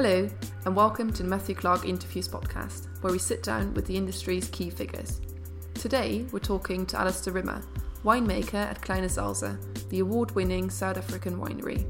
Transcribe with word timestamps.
Hello, 0.00 0.28
and 0.64 0.76
welcome 0.76 1.12
to 1.12 1.24
the 1.24 1.28
Matthew 1.28 1.56
Clark 1.56 1.84
Interviews 1.84 2.28
podcast, 2.28 2.86
where 3.00 3.12
we 3.12 3.18
sit 3.18 3.42
down 3.42 3.74
with 3.74 3.84
the 3.84 3.96
industry's 3.96 4.46
key 4.46 4.70
figures. 4.70 5.20
Today, 5.74 6.24
we're 6.30 6.38
talking 6.38 6.86
to 6.86 7.00
Alistair 7.00 7.32
Rimmer, 7.32 7.64
winemaker 8.04 8.54
at 8.54 8.80
Kleine 8.80 9.06
Zalze, 9.06 9.58
the 9.88 9.98
award 9.98 10.30
winning 10.36 10.70
South 10.70 10.98
African 10.98 11.40
winery. 11.40 11.84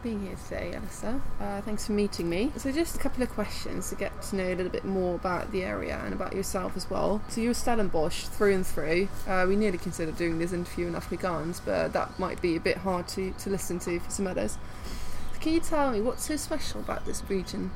For 0.00 0.08
being 0.08 0.26
here 0.26 0.36
today, 0.48 0.72
Alistair. 0.74 1.20
Uh, 1.40 1.60
thanks 1.62 1.86
for 1.86 1.92
meeting 1.92 2.28
me. 2.28 2.52
So, 2.56 2.72
just 2.72 2.96
a 2.96 2.98
couple 2.98 3.22
of 3.22 3.30
questions 3.30 3.88
to 3.90 3.94
get 3.94 4.22
to 4.22 4.36
know 4.36 4.46
a 4.46 4.54
little 4.54 4.70
bit 4.70 4.84
more 4.84 5.14
about 5.14 5.52
the 5.52 5.62
area 5.62 6.00
and 6.04 6.12
about 6.12 6.34
yourself 6.34 6.76
as 6.76 6.88
well. 6.88 7.22
So, 7.28 7.40
you're 7.40 7.54
Stellenbosch 7.54 8.24
through 8.24 8.54
and 8.54 8.66
through. 8.66 9.08
Uh, 9.26 9.46
we 9.48 9.56
nearly 9.56 9.78
considered 9.78 10.16
doing 10.16 10.38
this 10.38 10.52
interview 10.52 10.86
in 10.86 10.94
Afrikaans, 10.94 11.60
but 11.64 11.92
that 11.92 12.18
might 12.18 12.40
be 12.40 12.56
a 12.56 12.60
bit 12.60 12.78
hard 12.78 13.08
to, 13.08 13.32
to 13.32 13.50
listen 13.50 13.78
to 13.80 14.00
for 14.00 14.10
some 14.10 14.26
others. 14.26 14.58
So 15.34 15.40
can 15.40 15.52
you 15.52 15.60
tell 15.60 15.90
me 15.90 16.00
what's 16.00 16.24
so 16.24 16.36
special 16.36 16.80
about 16.80 17.04
this 17.04 17.22
region? 17.28 17.70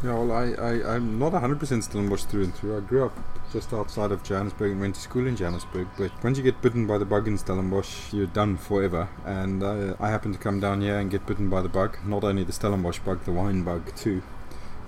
Yeah, 0.00 0.14
well, 0.14 0.30
I, 0.30 0.52
I, 0.52 0.94
I'm 0.94 1.18
not 1.18 1.32
100% 1.32 1.82
Stellenbosch 1.82 2.22
through 2.22 2.44
and 2.44 2.54
through. 2.54 2.76
I 2.76 2.80
grew 2.80 3.06
up 3.06 3.18
just 3.52 3.72
outside 3.72 4.12
of 4.12 4.22
Johannesburg 4.22 4.70
and 4.70 4.80
went 4.80 4.94
to 4.94 5.00
school 5.00 5.26
in 5.26 5.34
Johannesburg. 5.34 5.88
But 5.98 6.12
once 6.22 6.38
you 6.38 6.44
get 6.44 6.62
bitten 6.62 6.86
by 6.86 6.98
the 6.98 7.04
bug 7.04 7.26
in 7.26 7.36
Stellenbosch, 7.36 8.12
you're 8.12 8.28
done 8.28 8.58
forever. 8.58 9.08
And 9.24 9.60
uh, 9.60 9.96
I 9.98 10.08
happened 10.10 10.34
to 10.34 10.40
come 10.40 10.60
down 10.60 10.82
here 10.82 10.96
and 10.96 11.10
get 11.10 11.26
bitten 11.26 11.50
by 11.50 11.62
the 11.62 11.68
bug. 11.68 11.98
Not 12.04 12.22
only 12.22 12.44
the 12.44 12.52
Stellenbosch 12.52 13.00
bug, 13.00 13.24
the 13.24 13.32
wine 13.32 13.64
bug 13.64 13.92
too. 13.96 14.22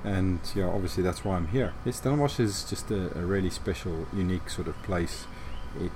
And 0.04 0.38
yeah, 0.54 0.66
obviously 0.66 1.02
that's 1.02 1.24
why 1.24 1.34
I'm 1.34 1.48
here. 1.48 1.74
Yeah, 1.84 1.90
Stellenbosch 1.90 2.38
is 2.38 2.62
just 2.62 2.92
a, 2.92 3.18
a 3.18 3.26
really 3.26 3.50
special, 3.50 4.06
unique 4.12 4.48
sort 4.48 4.68
of 4.68 4.80
place. 4.84 5.26
It, 5.80 5.90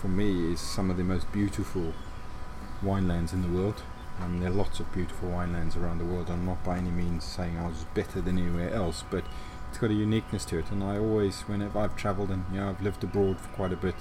for 0.00 0.06
me, 0.06 0.52
is 0.52 0.60
some 0.60 0.88
of 0.88 0.96
the 0.96 1.04
most 1.04 1.30
beautiful 1.32 1.94
winelands 2.80 3.32
in 3.32 3.42
the 3.42 3.48
world. 3.48 3.82
There 4.28 4.50
are 4.50 4.54
lots 4.54 4.80
of 4.80 4.92
beautiful 4.92 5.30
winelands 5.30 5.76
around 5.76 5.98
the 5.98 6.04
world. 6.04 6.30
I'm 6.30 6.46
not 6.46 6.62
by 6.64 6.78
any 6.78 6.90
means 6.90 7.24
saying 7.24 7.58
I 7.58 7.66
was 7.68 7.84
better 7.94 8.20
than 8.20 8.38
anywhere 8.38 8.72
else, 8.72 9.04
but 9.10 9.24
it's 9.68 9.78
got 9.78 9.90
a 9.90 9.94
uniqueness 9.94 10.44
to 10.46 10.58
it. 10.58 10.70
And 10.70 10.82
I 10.82 10.98
always, 10.98 11.42
whenever 11.42 11.78
I've 11.78 11.96
travelled 11.96 12.30
and 12.30 12.44
you 12.52 12.60
know, 12.60 12.68
I've 12.68 12.82
lived 12.82 13.04
abroad 13.04 13.40
for 13.40 13.48
quite 13.50 13.72
a 13.72 13.76
bit, 13.76 13.94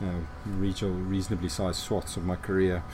you 0.00 0.06
know, 0.06 0.26
regional, 0.46 0.94
reasonably 0.94 1.48
sized 1.48 1.80
swaths 1.80 2.16
of 2.16 2.24
my 2.24 2.36
career. 2.36 2.84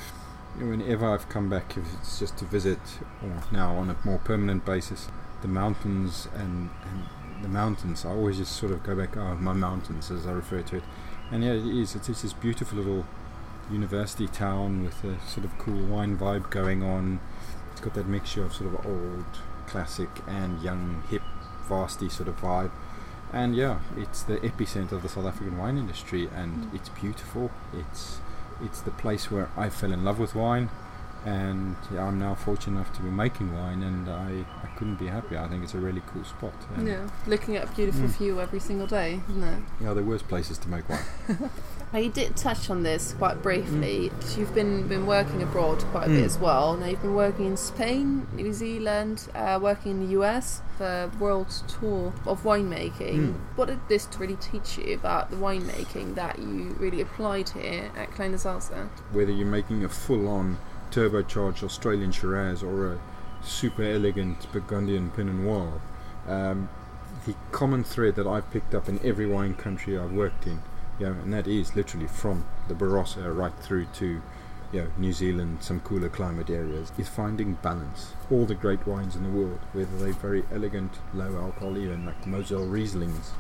Whenever 0.59 1.07
I've 1.13 1.29
come 1.29 1.49
back, 1.49 1.77
if 1.77 1.85
it's 2.01 2.19
just 2.19 2.37
to 2.39 2.45
visit, 2.45 2.81
or 3.23 3.43
now 3.51 3.75
on 3.77 3.91
a 3.91 3.97
more 4.05 4.19
permanent 4.19 4.65
basis, 4.65 5.09
the 5.41 5.49
mountains 5.49 6.29
and, 6.35 6.71
and 6.85 7.05
the 7.43 7.49
mountains, 7.49 8.05
I 8.05 8.11
always 8.11 8.39
just 8.39 8.57
sort 8.57 8.73
of 8.73 8.83
go 8.83 8.95
back, 8.95 9.17
oh, 9.17 9.35
my 9.37 9.53
mountains, 9.53 10.11
as 10.11 10.27
I 10.27 10.33
refer 10.33 10.63
to 10.63 10.77
it. 10.77 10.85
And 11.31 11.43
yeah, 11.43 11.53
it 11.53 11.67
is. 11.67 11.95
It's, 11.95 12.09
it's 12.09 12.23
this 12.23 12.33
beautiful 12.35 12.79
little 12.79 13.07
university 13.73 14.27
town 14.27 14.85
with 14.85 15.03
a 15.05 15.19
sort 15.27 15.45
of 15.45 15.57
cool 15.59 15.85
wine 15.87 16.17
vibe 16.17 16.51
going 16.51 16.83
on. 16.83 17.21
It's 17.73 17.81
got 17.81 17.95
that 17.95 18.07
mixture 18.07 18.45
of 18.45 18.53
sort 18.53 18.75
of 18.75 18.87
old, 18.87 19.25
classic, 19.67 20.11
and 20.27 20.61
young, 20.63 21.03
hip, 21.11 21.23
vasty 21.69 22.09
sort 22.09 22.29
of 22.29 22.37
vibe. 22.41 22.71
And 23.33 23.57
yeah, 23.57 23.81
it's 23.97 24.23
the 24.23 24.37
epicenter 24.39 24.93
of 24.93 25.03
the 25.03 25.09
South 25.09 25.25
African 25.25 25.57
wine 25.57 25.79
industry, 25.79 26.29
and 26.35 26.65
mm. 26.65 26.75
it's 26.75 26.91
beautiful. 26.91 27.51
It's 27.73 28.21
it's 28.63 28.81
the 28.81 28.91
place 28.91 29.31
where 29.31 29.49
I 29.57 29.71
fell 29.71 29.93
in 29.93 30.05
love 30.05 30.19
with 30.19 30.35
wine 30.35 30.69
and 31.25 31.77
yeah, 31.93 32.05
I'm 32.05 32.19
now 32.19 32.35
fortunate 32.35 32.77
enough 32.77 32.93
to 32.97 33.03
be 33.03 33.11
making 33.11 33.55
wine, 33.55 33.83
and 33.83 34.09
I, 34.09 34.45
I 34.63 34.67
couldn't 34.77 34.97
be 34.97 35.07
happier. 35.07 35.39
I 35.39 35.49
think 35.49 35.63
it's 35.63 35.75
a 35.75 35.79
really 35.79 36.03
cool 36.13 36.25
spot. 36.25 36.55
yeah, 36.83 37.09
looking 37.27 37.57
at 37.57 37.65
a 37.65 37.75
beautiful 37.75 38.09
mm. 38.09 38.19
view 38.19 38.41
every 38.41 38.61
single 38.61 38.87
day, 38.87 39.21
isn't 39.31 39.43
it? 39.43 39.63
Yeah, 39.81 39.95
there 39.95 40.03
worse 40.03 40.23
places 40.23 40.59
to 40.59 40.69
make 40.69 40.89
wine. 40.89 41.01
well, 41.93 42.03
you 42.03 42.11
did 42.11 42.37
touch 42.37 42.71
on 42.71 42.83
this 42.83 43.15
quite 43.15 43.43
briefly. 43.43 44.11
Mm. 44.11 44.39
You've 44.39 44.55
been 44.55 44.89
been 44.89 45.07
working 45.07 45.43
abroad 45.43 45.79
quite 45.93 46.09
a 46.09 46.11
mm. 46.11 46.17
bit 46.17 46.25
as 46.25 46.39
well. 46.39 46.77
Now 46.77 46.87
you've 46.87 47.03
been 47.03 47.15
working 47.15 47.47
in 47.47 47.57
Spain, 47.57 48.27
New 48.35 48.53
Zealand, 48.53 49.29
uh, 49.35 49.61
working 49.63 49.93
in 49.93 50.01
the 50.01 50.13
US, 50.21 50.63
for 50.77 51.11
world 51.21 51.49
tour 51.69 52.13
of 52.27 52.43
winemaking. 52.43 53.19
Mm. 53.19 53.35
What 53.57 53.69
did 53.69 53.79
this 53.89 54.09
really 54.19 54.37
teach 54.37 54.79
you 54.79 54.95
about 54.95 55.31
the 55.31 55.37
winemaking 55.37 56.17
that 56.17 56.39
you 56.39 56.75
really 56.81 57.01
applied 57.01 57.51
here 57.51 57.91
at 57.97 58.11
Kleine 58.11 58.35
Zalze? 58.35 58.89
Whether 59.13 59.31
you're 59.31 59.47
making 59.47 59.85
a 59.85 59.89
full-on 59.89 60.59
turbocharged 60.93 61.65
Australian 61.65 62.13
Shiraz 62.13 62.63
or 62.63 62.93
a 62.93 63.01
super 63.43 63.83
elegant 63.83 64.51
Burgundian 64.53 65.11
Pinot 65.11 65.35
Noir. 65.35 65.81
Um, 66.29 66.69
the 67.27 67.35
common 67.51 67.83
thread 67.83 68.15
that 68.17 68.27
I've 68.27 68.51
picked 68.51 68.75
up 68.75 68.89
in 68.89 69.05
every 69.05 69.27
wine 69.27 69.55
country 69.55 69.99
I've 69.99 70.13
worked 70.13 70.47
in, 70.47 70.63
you 70.99 71.07
know, 71.07 71.13
and 71.13 71.33
that 71.33 71.49
is 71.49 71.75
literally 71.75 72.07
from 72.07 72.45
the 72.69 72.75
Barossa 72.75 73.35
right 73.37 73.57
through 73.61 73.87
to 73.95 74.23
you 74.73 74.81
know, 74.83 74.89
New 74.97 75.13
Zealand, 75.13 75.63
some 75.63 75.81
cooler 75.81 76.09
climate 76.09 76.51
areas, 76.51 76.93
is 76.99 77.09
finding 77.09 77.55
balance. 77.55 78.13
All 78.31 78.47
the 78.47 78.55
great 78.55 78.87
wines 78.87 79.17
in 79.17 79.23
the 79.23 79.29
world, 79.29 79.61
whether 79.73 79.97
they're 79.99 80.13
very 80.13 80.45
elegant, 80.51 80.99
low 81.15 81.37
alcohol, 81.39 81.77
even 81.77 82.07
like 82.07 82.27
Moselle 82.27 82.67
Rieslings, 82.67 83.31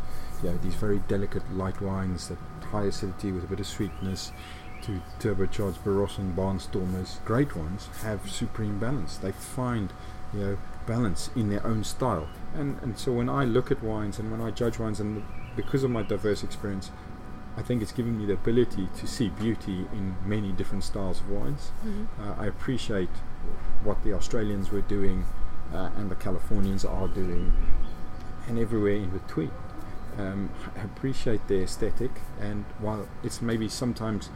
you 0.42 0.50
know, 0.50 0.58
these 0.58 0.74
very 0.74 0.98
delicate 1.08 1.50
light 1.54 1.80
wines 1.80 2.28
that 2.28 2.38
high 2.70 2.84
acidity 2.84 3.32
with 3.32 3.44
a 3.44 3.46
bit 3.46 3.60
of 3.60 3.66
sweetness, 3.66 4.32
to 4.82 5.00
turbocharged 5.20 5.78
Barossa 5.84 6.18
and 6.18 6.36
Barnstormers, 6.36 7.24
great 7.24 7.56
ones, 7.56 7.88
have 8.02 8.30
supreme 8.30 8.78
balance. 8.78 9.16
They 9.16 9.32
find, 9.32 9.92
you 10.32 10.40
know, 10.40 10.58
balance 10.86 11.30
in 11.36 11.48
their 11.48 11.64
own 11.66 11.84
style. 11.84 12.28
And 12.54 12.78
and 12.82 12.98
so 12.98 13.12
when 13.12 13.28
I 13.28 13.44
look 13.44 13.70
at 13.70 13.82
wines 13.82 14.18
and 14.18 14.30
when 14.30 14.40
I 14.40 14.50
judge 14.50 14.78
wines, 14.78 15.00
and 15.00 15.24
because 15.56 15.84
of 15.84 15.90
my 15.90 16.02
diverse 16.02 16.42
experience, 16.42 16.90
I 17.56 17.62
think 17.62 17.82
it's 17.82 17.92
given 17.92 18.18
me 18.18 18.26
the 18.26 18.34
ability 18.34 18.88
to 18.96 19.06
see 19.06 19.28
beauty 19.28 19.86
in 19.92 20.16
many 20.24 20.52
different 20.52 20.84
styles 20.84 21.20
of 21.20 21.30
wines. 21.30 21.70
Mm-hmm. 21.84 22.22
Uh, 22.22 22.34
I 22.38 22.46
appreciate 22.46 23.10
what 23.82 24.02
the 24.04 24.12
Australians 24.14 24.70
were 24.70 24.80
doing 24.80 25.24
uh, 25.72 25.90
and 25.96 26.10
the 26.10 26.14
Californians 26.14 26.84
are 26.84 27.08
doing, 27.08 27.52
and 28.48 28.58
everywhere 28.58 28.94
in 28.94 29.10
between. 29.10 29.50
Um, 30.18 30.50
I 30.76 30.84
appreciate 30.84 31.48
their 31.48 31.62
aesthetic, 31.62 32.10
and 32.40 32.64
while 32.78 33.08
it's 33.22 33.40
maybe 33.40 33.68
sometimes 33.68 34.28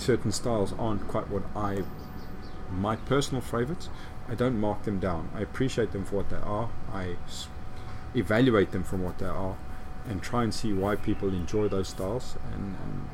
certain 0.00 0.32
styles 0.32 0.72
aren't 0.78 1.06
quite 1.08 1.28
what 1.28 1.42
I 1.54 1.84
my 2.70 2.96
personal 2.96 3.40
favorites. 3.40 3.88
I 4.28 4.34
don't 4.34 4.60
mark 4.60 4.84
them 4.84 5.00
down. 5.00 5.28
I 5.34 5.40
appreciate 5.40 5.92
them 5.92 6.04
for 6.04 6.16
what 6.16 6.30
they 6.30 6.36
are. 6.36 6.70
I 6.92 7.16
s- 7.26 7.48
evaluate 8.14 8.70
them 8.70 8.84
from 8.84 9.02
what 9.02 9.18
they 9.18 9.26
are, 9.26 9.56
and 10.08 10.22
try 10.22 10.44
and 10.44 10.54
see 10.54 10.72
why 10.72 10.96
people 10.96 11.28
enjoy 11.30 11.68
those 11.68 11.88
styles. 11.88 12.36
And 12.52 12.76
and, 12.84 13.08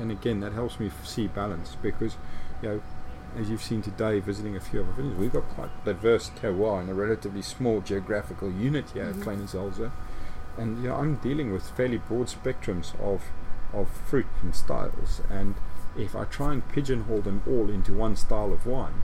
and 0.00 0.10
again, 0.10 0.40
that 0.40 0.52
helps 0.52 0.80
me 0.80 0.86
f- 0.86 1.06
see 1.06 1.26
balance 1.26 1.76
because, 1.82 2.16
you 2.62 2.68
know, 2.68 2.82
as 3.38 3.50
you've 3.50 3.62
seen 3.62 3.82
today, 3.82 4.20
visiting 4.20 4.56
a 4.56 4.60
few 4.60 4.80
of 4.80 4.88
our 4.88 4.94
vineyards, 4.94 5.20
we've 5.20 5.32
got 5.32 5.48
quite 5.50 5.84
diverse 5.84 6.30
terroir 6.30 6.82
in 6.82 6.88
a 6.88 6.94
relatively 6.94 7.42
small 7.42 7.80
geographical 7.80 8.50
unit 8.50 8.90
here 8.90 9.04
mm-hmm. 9.04 9.20
at 9.20 9.26
Kleine 9.26 9.46
Zalze. 9.46 9.90
And 10.56 10.82
you 10.82 10.88
know, 10.88 10.96
I'm 10.96 11.16
dealing 11.16 11.52
with 11.52 11.68
fairly 11.70 11.98
broad 11.98 12.28
spectrums 12.28 12.98
of 13.00 13.22
of 13.72 13.90
fruit 13.90 14.26
and 14.42 14.54
styles 14.54 15.20
and 15.28 15.56
if 15.96 16.16
I 16.16 16.24
try 16.24 16.52
and 16.52 16.68
pigeonhole 16.68 17.22
them 17.22 17.42
all 17.46 17.70
into 17.70 17.92
one 17.92 18.16
style 18.16 18.52
of 18.52 18.66
wine, 18.66 19.02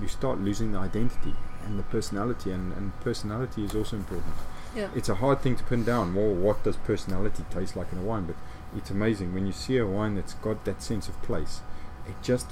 you 0.00 0.08
start 0.08 0.40
losing 0.40 0.72
the 0.72 0.78
identity 0.78 1.34
and 1.64 1.78
the 1.78 1.82
personality, 1.84 2.50
and, 2.50 2.72
and 2.72 2.98
personality 3.00 3.64
is 3.64 3.74
also 3.74 3.96
important. 3.96 4.34
Yeah. 4.74 4.88
It's 4.94 5.08
a 5.08 5.16
hard 5.16 5.40
thing 5.40 5.56
to 5.56 5.64
pin 5.64 5.84
down. 5.84 6.14
Well, 6.14 6.32
what 6.32 6.62
does 6.62 6.76
personality 6.76 7.44
taste 7.50 7.76
like 7.76 7.92
in 7.92 7.98
a 7.98 8.02
wine? 8.02 8.26
But 8.26 8.36
it's 8.76 8.90
amazing 8.90 9.34
when 9.34 9.46
you 9.46 9.52
see 9.52 9.76
a 9.76 9.86
wine 9.86 10.14
that's 10.14 10.34
got 10.34 10.64
that 10.64 10.82
sense 10.82 11.08
of 11.08 11.20
place. 11.22 11.60
It 12.06 12.14
just 12.22 12.46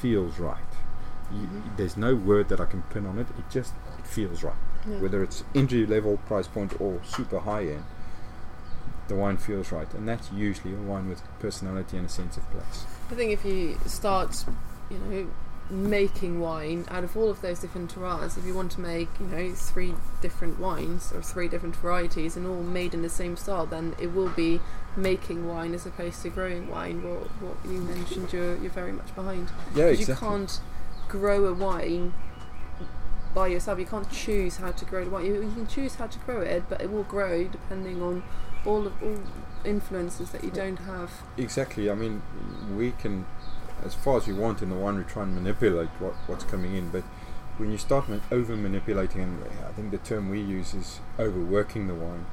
feels 0.00 0.38
right. 0.38 0.58
You, 1.32 1.46
mm-hmm. 1.46 1.76
There's 1.76 1.96
no 1.96 2.14
word 2.14 2.48
that 2.48 2.60
I 2.60 2.66
can 2.66 2.82
pin 2.82 3.06
on 3.06 3.18
it. 3.18 3.28
It 3.38 3.50
just 3.50 3.72
it 3.98 4.06
feels 4.06 4.42
right. 4.42 4.54
Yeah. 4.88 4.98
Whether 4.98 5.22
it's 5.22 5.42
entry 5.54 5.86
level 5.86 6.18
price 6.18 6.48
point 6.48 6.80
or 6.80 7.00
super 7.04 7.40
high 7.40 7.64
end 7.64 7.84
the 9.10 9.16
wine 9.16 9.36
feels 9.36 9.70
right, 9.72 9.92
and 9.92 10.08
that's 10.08 10.32
usually 10.32 10.72
a 10.72 10.78
wine 10.78 11.08
with 11.08 11.20
personality 11.40 11.96
and 11.98 12.06
a 12.06 12.08
sense 12.08 12.36
of 12.36 12.48
place. 12.50 12.86
I 13.10 13.14
think 13.14 13.32
if 13.32 13.44
you 13.44 13.78
start, 13.86 14.44
you 14.90 14.98
know, 14.98 15.30
making 15.68 16.40
wine 16.40 16.84
out 16.88 17.04
of 17.04 17.16
all 17.16 17.30
of 17.30 17.40
those 17.42 17.60
different 17.60 17.94
terroirs, 17.94 18.36
if 18.36 18.44
you 18.44 18.54
want 18.54 18.72
to 18.72 18.80
make, 18.80 19.08
you 19.18 19.26
know, 19.26 19.52
three 19.54 19.94
different 20.20 20.58
wines 20.58 21.12
or 21.12 21.22
three 21.22 21.48
different 21.48 21.76
varieties 21.76 22.36
and 22.36 22.46
all 22.46 22.62
made 22.62 22.94
in 22.94 23.02
the 23.02 23.08
same 23.08 23.36
style, 23.36 23.66
then 23.66 23.94
it 24.00 24.08
will 24.14 24.28
be 24.28 24.60
making 24.96 25.48
wine 25.48 25.74
as 25.74 25.86
opposed 25.86 26.22
to 26.22 26.28
growing 26.28 26.68
wine. 26.68 27.02
What, 27.02 27.28
what 27.40 27.56
you 27.64 27.80
mentioned, 27.80 28.32
you're 28.32 28.56
you're 28.56 28.70
very 28.70 28.92
much 28.92 29.14
behind. 29.14 29.50
Yeah, 29.74 29.86
exactly. 29.86 30.14
You 30.14 30.20
can't 30.20 30.60
grow 31.08 31.46
a 31.46 31.54
wine 31.54 32.14
by 33.34 33.48
yourself. 33.48 33.78
You 33.78 33.86
can't 33.86 34.10
choose 34.10 34.56
how 34.56 34.72
to 34.72 34.84
grow 34.84 35.04
the 35.04 35.10
wine. 35.10 35.26
You, 35.26 35.34
you 35.34 35.52
can 35.52 35.66
choose 35.66 35.96
how 35.96 36.06
to 36.06 36.18
grow 36.20 36.40
it, 36.40 36.64
but 36.68 36.80
it 36.80 36.90
will 36.90 37.04
grow 37.04 37.44
depending 37.44 38.02
on 38.02 38.22
all 38.66 38.86
of 38.86 39.02
all 39.02 39.18
influences 39.64 40.30
that 40.30 40.44
you 40.44 40.50
don't 40.50 40.78
have. 40.80 41.10
Exactly. 41.36 41.90
I 41.90 41.94
mean, 41.94 42.22
we 42.76 42.92
can, 42.92 43.26
as 43.84 43.94
far 43.94 44.16
as 44.16 44.26
we 44.26 44.34
want 44.34 44.62
in 44.62 44.70
the 44.70 44.76
winery, 44.76 45.08
try 45.08 45.22
and 45.22 45.34
manipulate 45.34 45.88
what, 45.98 46.14
what's 46.26 46.44
coming 46.44 46.76
in, 46.76 46.90
but 46.90 47.04
when 47.56 47.70
you 47.70 47.78
start 47.78 48.06
over 48.30 48.56
manipulating, 48.56 49.22
and 49.22 49.44
I 49.68 49.72
think 49.72 49.90
the 49.90 49.98
term 49.98 50.30
we 50.30 50.40
use 50.40 50.72
is 50.72 51.00
overworking 51.18 51.88
the 51.88 51.94
wine, 51.94 52.24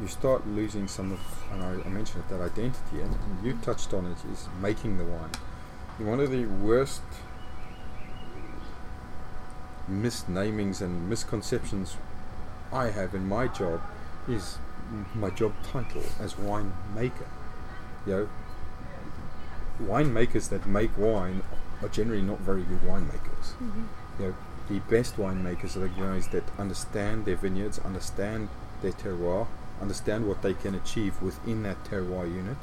you 0.00 0.08
start 0.08 0.46
losing 0.46 0.88
some 0.88 1.12
of, 1.12 1.20
and 1.52 1.62
I, 1.62 1.72
I 1.86 1.88
mentioned 1.90 2.24
it, 2.24 2.30
that 2.30 2.40
identity, 2.40 3.02
and, 3.02 3.14
and 3.14 3.44
you 3.44 3.58
touched 3.62 3.92
on 3.92 4.06
it, 4.06 4.16
is 4.32 4.48
making 4.60 4.96
the 4.96 5.04
wine. 5.04 5.30
One 5.98 6.20
of 6.20 6.30
the 6.30 6.46
worst 6.46 7.02
misnamings 9.90 10.80
and 10.80 11.10
misconceptions 11.10 11.96
I 12.72 12.90
have 12.90 13.14
in 13.14 13.26
my 13.26 13.48
job 13.48 13.82
is 14.26 14.58
my 15.14 15.30
job 15.30 15.52
title 15.62 16.02
as 16.18 16.38
wine 16.38 16.72
maker. 16.94 17.26
You 18.06 18.12
know, 18.12 18.28
winemakers 19.82 20.48
that 20.50 20.66
make 20.66 20.96
wine 20.96 21.42
are 21.82 21.88
generally 21.88 22.22
not 22.22 22.40
very 22.40 22.62
good 22.62 22.82
winemakers. 22.82 23.54
Mhm. 23.60 23.86
You 24.18 24.26
know, 24.26 24.34
the 24.68 24.78
best 24.80 25.16
winemakers 25.16 25.76
are 25.76 25.80
the 25.80 25.88
guys 25.88 26.28
that 26.28 26.44
understand 26.58 27.24
their 27.24 27.36
vineyards, 27.36 27.78
understand 27.78 28.48
their 28.82 28.92
terroir, 28.92 29.46
understand 29.80 30.26
what 30.26 30.42
they 30.42 30.54
can 30.54 30.74
achieve 30.74 31.20
within 31.22 31.62
that 31.62 31.82
terroir 31.84 32.26
unit, 32.32 32.58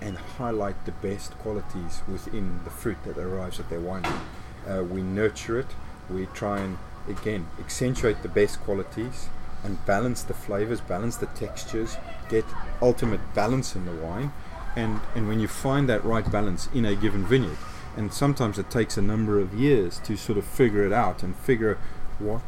and 0.00 0.16
highlight 0.38 0.84
the 0.84 0.92
best 0.92 1.36
qualities 1.38 2.02
within 2.06 2.60
the 2.64 2.70
fruit 2.70 2.98
that 3.04 3.18
arrives 3.18 3.58
at 3.58 3.68
their 3.68 3.80
winery. 3.80 4.20
Uh, 4.68 4.84
we 4.84 5.02
nurture 5.02 5.58
it. 5.58 5.74
We 6.08 6.26
try 6.26 6.60
and 6.60 6.78
again 7.08 7.46
accentuate 7.58 8.22
the 8.22 8.28
best 8.28 8.60
qualities 8.60 9.28
and 9.64 9.84
balance 9.86 10.22
the 10.22 10.34
flavors, 10.34 10.80
balance 10.80 11.16
the 11.16 11.26
textures, 11.26 11.96
get 12.28 12.44
ultimate 12.80 13.20
balance 13.34 13.74
in 13.74 13.84
the 13.86 13.92
wine. 13.92 14.32
And 14.76 15.00
and 15.14 15.28
when 15.28 15.40
you 15.40 15.48
find 15.48 15.88
that 15.88 16.04
right 16.04 16.30
balance 16.30 16.68
in 16.74 16.84
a 16.84 16.94
given 16.94 17.24
vineyard, 17.26 17.58
and 17.96 18.12
sometimes 18.12 18.58
it 18.58 18.70
takes 18.70 18.96
a 18.96 19.02
number 19.02 19.40
of 19.40 19.54
years 19.54 19.98
to 20.04 20.16
sort 20.16 20.38
of 20.38 20.44
figure 20.44 20.84
it 20.84 20.92
out 20.92 21.22
and 21.22 21.34
figure 21.36 21.78
what 22.18 22.40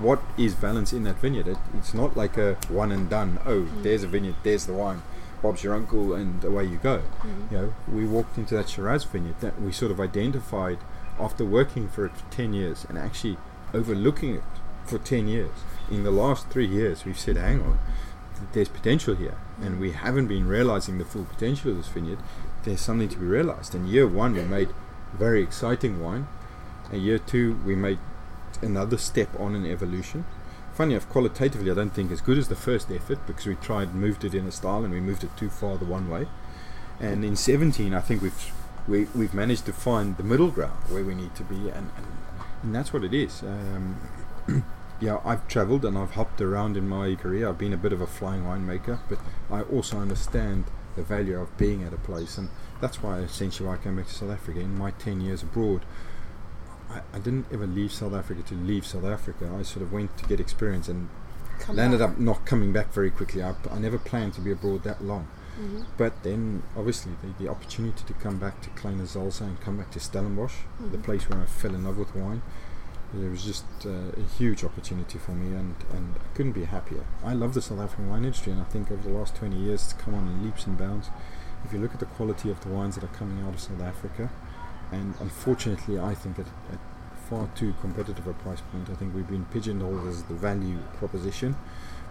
what 0.00 0.22
is 0.38 0.54
balance 0.54 0.92
in 0.92 1.04
that 1.04 1.16
vineyard. 1.20 1.48
It, 1.48 1.58
it's 1.76 1.94
not 1.94 2.16
like 2.16 2.36
a 2.38 2.54
one 2.68 2.90
and 2.92 3.08
done. 3.10 3.38
Oh, 3.46 3.64
there's 3.82 4.02
a 4.02 4.06
vineyard, 4.08 4.36
there's 4.42 4.66
the 4.66 4.72
wine. 4.72 5.02
Bob's 5.42 5.64
your 5.64 5.74
uncle, 5.74 6.12
and 6.14 6.44
away 6.44 6.64
you 6.64 6.76
go. 6.76 6.98
Mhm. 7.22 7.50
You 7.50 7.56
know, 7.58 7.74
we 7.90 8.04
walked 8.04 8.36
into 8.36 8.54
that 8.54 8.68
Shiraz 8.68 9.04
vineyard 9.04 9.36
that 9.40 9.60
we 9.60 9.72
sort 9.72 9.90
of 9.90 9.98
identified 10.00 10.78
after 11.18 11.44
working 11.44 11.88
for 11.88 12.06
it 12.06 12.12
for 12.16 12.30
10 12.30 12.52
years 12.52 12.86
and 12.88 12.98
actually 12.98 13.36
overlooking 13.72 14.34
it 14.34 14.42
for 14.84 14.98
10 14.98 15.28
years. 15.28 15.50
In 15.90 16.04
the 16.04 16.10
last 16.10 16.48
three 16.48 16.66
years, 16.66 17.04
we've 17.04 17.18
said, 17.18 17.36
hang 17.36 17.60
on, 17.62 17.78
there's 18.52 18.68
potential 18.68 19.14
here, 19.14 19.36
and 19.60 19.80
we 19.80 19.92
haven't 19.92 20.28
been 20.28 20.46
realizing 20.46 20.98
the 20.98 21.04
full 21.04 21.24
potential 21.24 21.72
of 21.72 21.76
this 21.76 21.88
vineyard. 21.88 22.20
There's 22.64 22.80
something 22.80 23.08
to 23.08 23.18
be 23.18 23.26
realized. 23.26 23.74
In 23.74 23.86
year 23.86 24.06
one, 24.06 24.34
we 24.34 24.42
made 24.42 24.70
very 25.12 25.42
exciting 25.42 26.00
wine. 26.00 26.28
In 26.92 27.00
year 27.00 27.18
two, 27.18 27.60
we 27.64 27.74
made 27.74 27.98
another 28.62 28.98
step 28.98 29.28
on 29.38 29.54
in 29.54 29.66
evolution. 29.66 30.24
Funny 30.72 30.94
enough, 30.94 31.08
qualitatively, 31.08 31.70
I 31.70 31.74
don't 31.74 31.94
think 31.94 32.10
as 32.12 32.20
good 32.20 32.38
as 32.38 32.48
the 32.48 32.56
first 32.56 32.90
effort 32.90 33.26
because 33.26 33.46
we 33.46 33.56
tried 33.56 33.94
moved 33.94 34.24
it 34.24 34.34
in 34.34 34.46
a 34.46 34.52
style 34.52 34.84
and 34.84 34.94
we 34.94 35.00
moved 35.00 35.24
it 35.24 35.36
too 35.36 35.50
far 35.50 35.76
the 35.76 35.84
one 35.84 36.08
way. 36.08 36.26
And 37.00 37.24
in 37.24 37.36
17, 37.36 37.92
I 37.94 38.00
think 38.00 38.22
we've 38.22 38.52
we, 38.88 39.06
we've 39.14 39.34
managed 39.34 39.66
to 39.66 39.72
find 39.72 40.16
the 40.16 40.22
middle 40.22 40.50
ground 40.50 40.78
where 40.88 41.04
we 41.04 41.14
need 41.14 41.34
to 41.36 41.44
be, 41.44 41.68
and, 41.68 41.90
and, 41.96 42.06
and 42.62 42.74
that's 42.74 42.92
what 42.92 43.04
it 43.04 43.14
is. 43.14 43.42
Um, 43.42 43.96
yeah, 45.00 45.20
I've 45.24 45.46
travelled 45.48 45.84
and 45.84 45.96
I've 45.96 46.12
hopped 46.12 46.40
around 46.40 46.76
in 46.76 46.88
my 46.88 47.14
career. 47.14 47.48
I've 47.48 47.58
been 47.58 47.72
a 47.72 47.76
bit 47.78 47.92
of 47.92 48.00
a 48.00 48.06
flying 48.06 48.42
winemaker, 48.44 49.00
but 49.08 49.18
I 49.50 49.62
also 49.62 49.98
understand 49.98 50.64
the 50.96 51.02
value 51.02 51.38
of 51.40 51.56
being 51.56 51.82
at 51.84 51.92
a 51.92 51.96
place, 51.98 52.36
and 52.36 52.48
that's 52.80 53.02
why 53.02 53.18
essentially 53.20 53.68
why 53.68 53.74
I 53.74 53.78
came 53.78 53.96
back 53.96 54.06
to 54.08 54.14
South 54.14 54.30
Africa. 54.30 54.60
In 54.60 54.76
my 54.76 54.90
10 54.92 55.20
years 55.20 55.42
abroad, 55.42 55.84
I, 56.90 57.00
I 57.14 57.18
didn't 57.18 57.46
ever 57.52 57.66
leave 57.66 57.92
South 57.92 58.14
Africa 58.14 58.42
to 58.42 58.54
leave 58.54 58.84
South 58.86 59.04
Africa. 59.04 59.50
I 59.58 59.62
sort 59.62 59.82
of 59.82 59.92
went 59.92 60.16
to 60.18 60.24
get 60.26 60.40
experience 60.40 60.88
and 60.88 61.08
Come 61.60 61.76
landed 61.76 61.98
back. 61.98 62.10
up 62.10 62.18
not 62.18 62.44
coming 62.46 62.72
back 62.72 62.92
very 62.92 63.10
quickly. 63.10 63.42
I, 63.42 63.54
I 63.70 63.78
never 63.78 63.98
planned 63.98 64.34
to 64.34 64.40
be 64.40 64.50
abroad 64.50 64.82
that 64.84 65.02
long. 65.04 65.28
Mhm. 65.60 65.84
But 65.96 66.22
then, 66.22 66.62
obviously, 66.76 67.12
the, 67.22 67.44
the 67.44 67.50
opportunity 67.50 68.02
to 68.06 68.12
come 68.14 68.38
back 68.38 68.60
to 68.62 68.70
Kleine 68.70 69.02
Zalze 69.06 69.42
and 69.42 69.60
come 69.60 69.76
back 69.76 69.90
to 69.92 70.00
Stellenbosch, 70.00 70.54
the 70.90 70.96
Mhm. 70.98 71.02
place 71.02 71.28
where 71.28 71.40
I 71.40 71.44
fell 71.44 71.74
in 71.74 71.84
love 71.84 71.98
with 71.98 72.14
wine, 72.16 72.42
it 73.14 73.28
was 73.28 73.44
just 73.44 73.64
uh, 73.84 74.12
a 74.16 74.22
huge 74.38 74.62
opportunity 74.62 75.18
for 75.18 75.32
me, 75.32 75.56
and, 75.56 75.74
and 75.92 76.14
I 76.16 76.36
couldn't 76.36 76.52
be 76.52 76.64
happier. 76.64 77.04
I 77.24 77.34
love 77.34 77.54
the 77.54 77.62
South 77.62 77.80
African 77.80 78.08
wine 78.08 78.24
industry, 78.24 78.52
and 78.52 78.60
I 78.60 78.64
think 78.64 78.90
over 78.90 79.02
the 79.02 79.16
last 79.16 79.34
20 79.36 79.56
years 79.56 79.84
it's 79.84 79.92
come 79.92 80.14
on 80.14 80.28
in 80.28 80.44
leaps 80.44 80.66
and 80.66 80.78
bounds. 80.78 81.10
If 81.64 81.72
you 81.72 81.80
look 81.80 81.92
at 81.92 82.00
the 82.00 82.06
quality 82.06 82.50
of 82.50 82.60
the 82.60 82.68
wines 82.68 82.94
that 82.94 83.04
are 83.04 83.14
coming 83.14 83.44
out 83.44 83.54
of 83.54 83.60
South 83.60 83.80
Africa, 83.80 84.30
and 84.92 85.14
unfortunately, 85.20 85.98
I 85.98 86.14
think 86.14 86.38
at, 86.38 86.46
at 86.46 86.78
far 87.28 87.48
too 87.54 87.74
competitive 87.80 88.26
a 88.26 88.32
price 88.32 88.60
point, 88.72 88.88
I 88.90 88.94
think 88.94 89.14
we've 89.14 89.28
been 89.28 89.44
pigeonholed 89.46 90.06
as 90.06 90.24
the 90.24 90.34
value 90.34 90.78
proposition. 90.94 91.56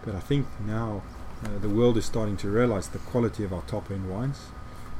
But 0.04 0.16
I 0.16 0.20
think 0.20 0.48
now 0.66 1.02
uh, 1.44 1.58
the 1.60 1.70
world 1.70 1.98
is 1.98 2.06
starting 2.06 2.38
to 2.38 2.50
realize 2.50 2.90
the 2.90 3.00
quality 3.00 3.44
of 3.44 3.54
our 3.54 3.62
top 3.64 3.90
end 3.92 4.10
wines, 4.10 4.48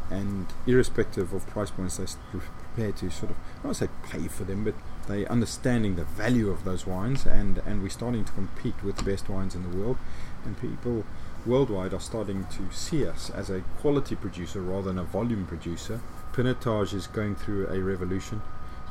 and 0.10 0.48
irrespective 0.66 1.34
of 1.34 1.46
price 1.48 1.72
points, 1.72 1.98
they're 1.98 2.08
prepared 2.32 2.98
to 2.98 3.12
sort 3.12 3.32
of, 3.32 3.38
I 3.60 3.64
don't 3.64 3.74
say 3.74 3.90
pay 4.10 4.28
for 4.28 4.44
them, 4.44 4.64
but 4.64 4.74
they 5.10 5.26
understanding 5.26 5.96
the 5.96 6.06
value 6.06 6.50
of 6.50 6.64
those 6.64 6.86
wines, 6.86 7.26
and, 7.26 7.58
and 7.66 7.82
we're 7.82 7.90
starting 7.90 8.24
to 8.24 8.32
compete 8.34 8.82
with 8.84 8.98
the 8.98 9.04
best 9.04 9.28
wines 9.28 9.56
in 9.56 9.70
the 9.70 9.78
world, 9.78 9.98
and 10.46 10.60
people 10.60 11.04
worldwide 11.46 11.94
are 11.94 12.00
starting 12.00 12.46
to 12.46 12.72
see 12.72 13.06
us 13.06 13.30
as 13.32 13.50
a 13.50 13.62
quality 13.80 14.16
producer 14.16 14.62
rather 14.62 14.90
than 14.90 15.00
a 15.00 15.04
volume 15.04 15.46
producer. 15.48 16.00
Pinotage 16.32 16.94
is 16.94 17.08
going 17.08 17.36
through 17.36 17.68
a 17.68 17.80
revolution. 17.82 18.42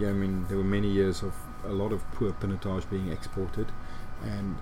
Yeah, 0.00 0.08
I 0.08 0.12
mean 0.12 0.46
there 0.48 0.56
were 0.56 0.64
many 0.64 0.90
years 0.90 1.22
of 1.22 1.34
a 1.64 1.72
lot 1.72 1.92
of 1.92 2.02
poor 2.12 2.32
Pinotage 2.32 2.88
being 2.90 3.12
exported, 3.12 3.66
and 4.24 4.56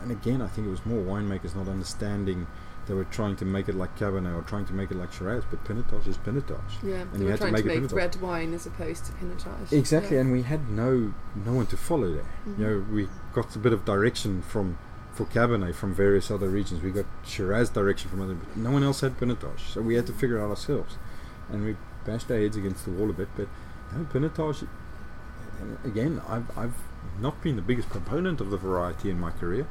and 0.00 0.10
again 0.10 0.40
I 0.40 0.48
think 0.48 0.66
it 0.66 0.70
was 0.70 0.86
more 0.86 1.02
winemakers 1.02 1.54
not 1.54 1.68
understanding 1.68 2.46
they 2.86 2.94
were 2.94 3.04
trying 3.04 3.36
to 3.36 3.44
make 3.44 3.68
it 3.68 3.74
like 3.76 3.96
Cabernet 3.98 4.36
or 4.36 4.42
trying 4.42 4.66
to 4.66 4.72
make 4.72 4.90
it 4.90 4.96
like 4.96 5.12
Shiraz, 5.12 5.44
but 5.48 5.62
Pinotage 5.64 6.06
is 6.08 6.16
Pinotage. 6.18 6.60
Yeah, 6.82 7.02
And 7.02 7.12
they 7.14 7.24
were 7.24 7.30
had 7.30 7.38
to 7.40 7.50
trying 7.50 7.54
to 7.54 7.64
make 7.64 7.64
make, 7.66 7.90
Pinotage. 7.90 7.92
red 7.94 8.20
wine 8.20 8.52
as 8.54 8.66
opposed 8.66 9.06
to 9.06 9.12
Pinotage. 9.12 9.72
Exactly, 9.72 10.16
Yeah. 10.16 10.22
and 10.22 10.32
we 10.32 10.42
had 10.42 10.68
no 10.70 11.14
no 11.34 11.52
one 11.54 11.66
to 11.66 11.76
follow 11.76 12.12
there. 12.12 12.24
Mhm. 12.46 12.58
You 12.58 12.66
know, 12.66 12.84
we 12.90 13.08
got 13.32 13.54
a 13.54 13.58
bit 13.58 13.72
of 13.72 13.84
direction 13.84 14.42
from 14.42 14.78
for 15.12 15.26
Cabernet 15.26 15.74
from 15.74 15.92
various 15.94 16.30
other 16.30 16.48
regions. 16.48 16.82
We 16.82 16.90
got 16.90 17.04
Shiraz 17.24 17.68
direction 17.70 18.08
from 18.10 18.22
other, 18.22 18.34
but 18.34 18.56
no 18.56 18.70
one 18.70 18.82
else 18.82 19.00
had 19.02 19.18
Pinotage, 19.20 19.60
so 19.72 19.80
we 19.82 19.94
had 19.94 20.06
to 20.06 20.12
figure 20.12 20.38
it 20.38 20.42
out 20.42 20.50
ourselves, 20.50 20.96
and 21.50 21.64
we 21.64 21.76
bashed 22.06 22.30
our 22.30 22.38
heads 22.38 22.56
against 22.56 22.84
the 22.86 22.90
wall 22.90 23.10
a 23.10 23.12
bit. 23.12 23.28
But 23.36 23.48
no, 23.94 24.04
Pinotage. 24.12 24.66
Again, 25.84 26.20
I've 26.28 26.58
I've 26.58 26.74
not 27.20 27.40
been 27.42 27.56
the 27.56 27.62
biggest 27.62 27.88
proponent 27.90 28.40
of 28.40 28.50
the 28.50 28.56
variety 28.56 29.10
in 29.10 29.20
my 29.20 29.30
career, 29.30 29.66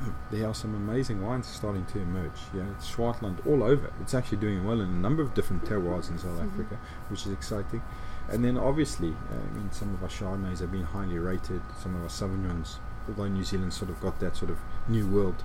there 0.30 0.46
are 0.48 0.54
some 0.54 0.74
amazing 0.74 1.24
wines 1.24 1.46
starting 1.46 1.84
to 1.86 1.98
emerge. 2.00 2.38
Yeah, 2.54 2.64
it's 2.76 2.90
Swartland 2.90 3.44
all 3.46 3.62
over. 3.62 3.90
It's 4.00 4.14
actually 4.14 4.38
doing 4.38 4.64
well 4.64 4.80
in 4.80 4.88
a 4.88 4.92
number 4.92 5.22
of 5.22 5.34
different 5.34 5.64
terroirs 5.64 6.10
in 6.10 6.18
South 6.18 6.38
Mhm. 6.38 6.52
Africa, 6.52 6.78
which 7.08 7.26
is 7.26 7.32
exciting. 7.32 7.82
And 8.28 8.44
then 8.44 8.58
obviously, 8.58 9.10
uh, 9.10 9.36
I 9.50 9.56
mean, 9.56 9.72
some 9.72 9.94
of 9.94 10.02
our 10.02 10.08
Chardonnays 10.08 10.60
have 10.60 10.70
been 10.70 10.84
highly 10.84 11.18
rated. 11.18 11.62
Some 11.82 11.94
of 11.96 12.02
our 12.02 12.08
Sauvignons, 12.08 12.76
although 13.08 13.26
New 13.28 13.44
Zealand 13.44 13.72
sort 13.72 13.90
of 13.90 14.00
got 14.00 14.20
that 14.20 14.36
sort 14.36 14.50
of 14.50 14.58
new 14.86 15.06
world 15.06 15.42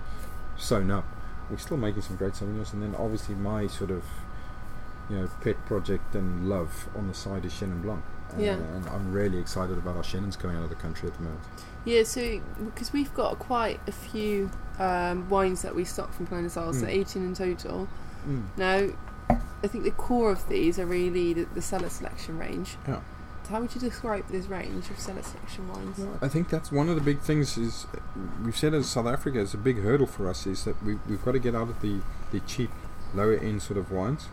sewn 0.57 0.91
up, 0.91 1.05
we're 1.49 1.57
still 1.57 1.77
making 1.77 2.01
some 2.01 2.17
great 2.17 2.33
Sauvignons. 2.33 2.73
And 2.73 2.81
then 2.83 2.95
obviously 2.95 3.35
my 3.35 3.67
sort 3.67 3.91
of, 3.91 4.03
you 5.09 5.17
know, 5.17 5.29
pet 5.41 5.65
project 5.65 6.13
and 6.15 6.49
love 6.49 6.89
on 6.95 7.07
the 7.07 7.13
side 7.13 7.45
is 7.45 7.53
Chenin 7.53 7.81
Blanc. 7.81 8.03
Yeah. 8.37 8.53
And 8.53 8.87
I'm 8.89 9.11
really 9.13 9.37
excited 9.39 9.77
about 9.77 9.95
our 9.97 10.03
Chenins 10.03 10.37
coming 10.37 10.57
out 10.57 10.63
of 10.63 10.69
the 10.69 10.75
country 10.75 11.07
at 11.09 11.15
the 11.15 11.23
moment. 11.23 11.41
Yeah, 11.85 12.03
so 12.03 12.39
because 12.63 12.93
we've 12.93 13.13
got 13.13 13.39
quite 13.39 13.79
a 13.87 13.91
few 13.91 14.49
um, 14.79 15.29
wines 15.29 15.61
that 15.63 15.75
we 15.75 15.83
stock 15.85 16.13
from 16.13 16.27
Zalze, 16.27 16.75
so 16.79 16.85
Mm. 16.85 16.89
18 16.89 17.23
in 17.25 17.33
total. 17.35 17.87
Now, 18.57 18.87
I 19.29 19.67
think 19.67 19.83
the 19.83 19.91
core 19.91 20.31
of 20.31 20.47
these 20.47 20.79
are 20.79 20.85
really 20.85 21.33
the, 21.33 21.43
the 21.53 21.61
cellar 21.61 21.89
selection 21.89 22.37
range. 22.39 22.77
Yeah. 22.87 23.01
How 23.49 23.59
would 23.59 23.75
you 23.75 23.81
describe 23.81 24.29
this 24.29 24.45
range 24.45 24.89
of 24.89 24.97
cellar 24.97 25.21
selection 25.21 25.67
wines? 25.67 25.99
I 26.21 26.29
think 26.29 26.49
that's 26.49 26.71
one 26.71 26.87
of 26.87 26.95
the 26.95 27.01
big 27.01 27.19
things 27.19 27.57
is 27.57 27.85
we've 28.43 28.55
said 28.57 28.73
in 28.73 28.83
South 28.83 29.05
Africa 29.05 29.39
is 29.39 29.53
a 29.53 29.57
big 29.57 29.81
hurdle 29.81 30.07
for 30.07 30.29
us 30.29 30.47
is 30.47 30.63
that 30.63 30.81
we, 30.81 30.95
we've 31.09 31.23
got 31.25 31.33
to 31.33 31.39
get 31.39 31.53
out 31.53 31.67
of 31.69 31.81
the, 31.81 31.99
the 32.31 32.39
cheap 32.41 32.71
lower 33.13 33.35
end 33.35 33.61
sort 33.61 33.77
of 33.77 33.91
wines 33.91 34.27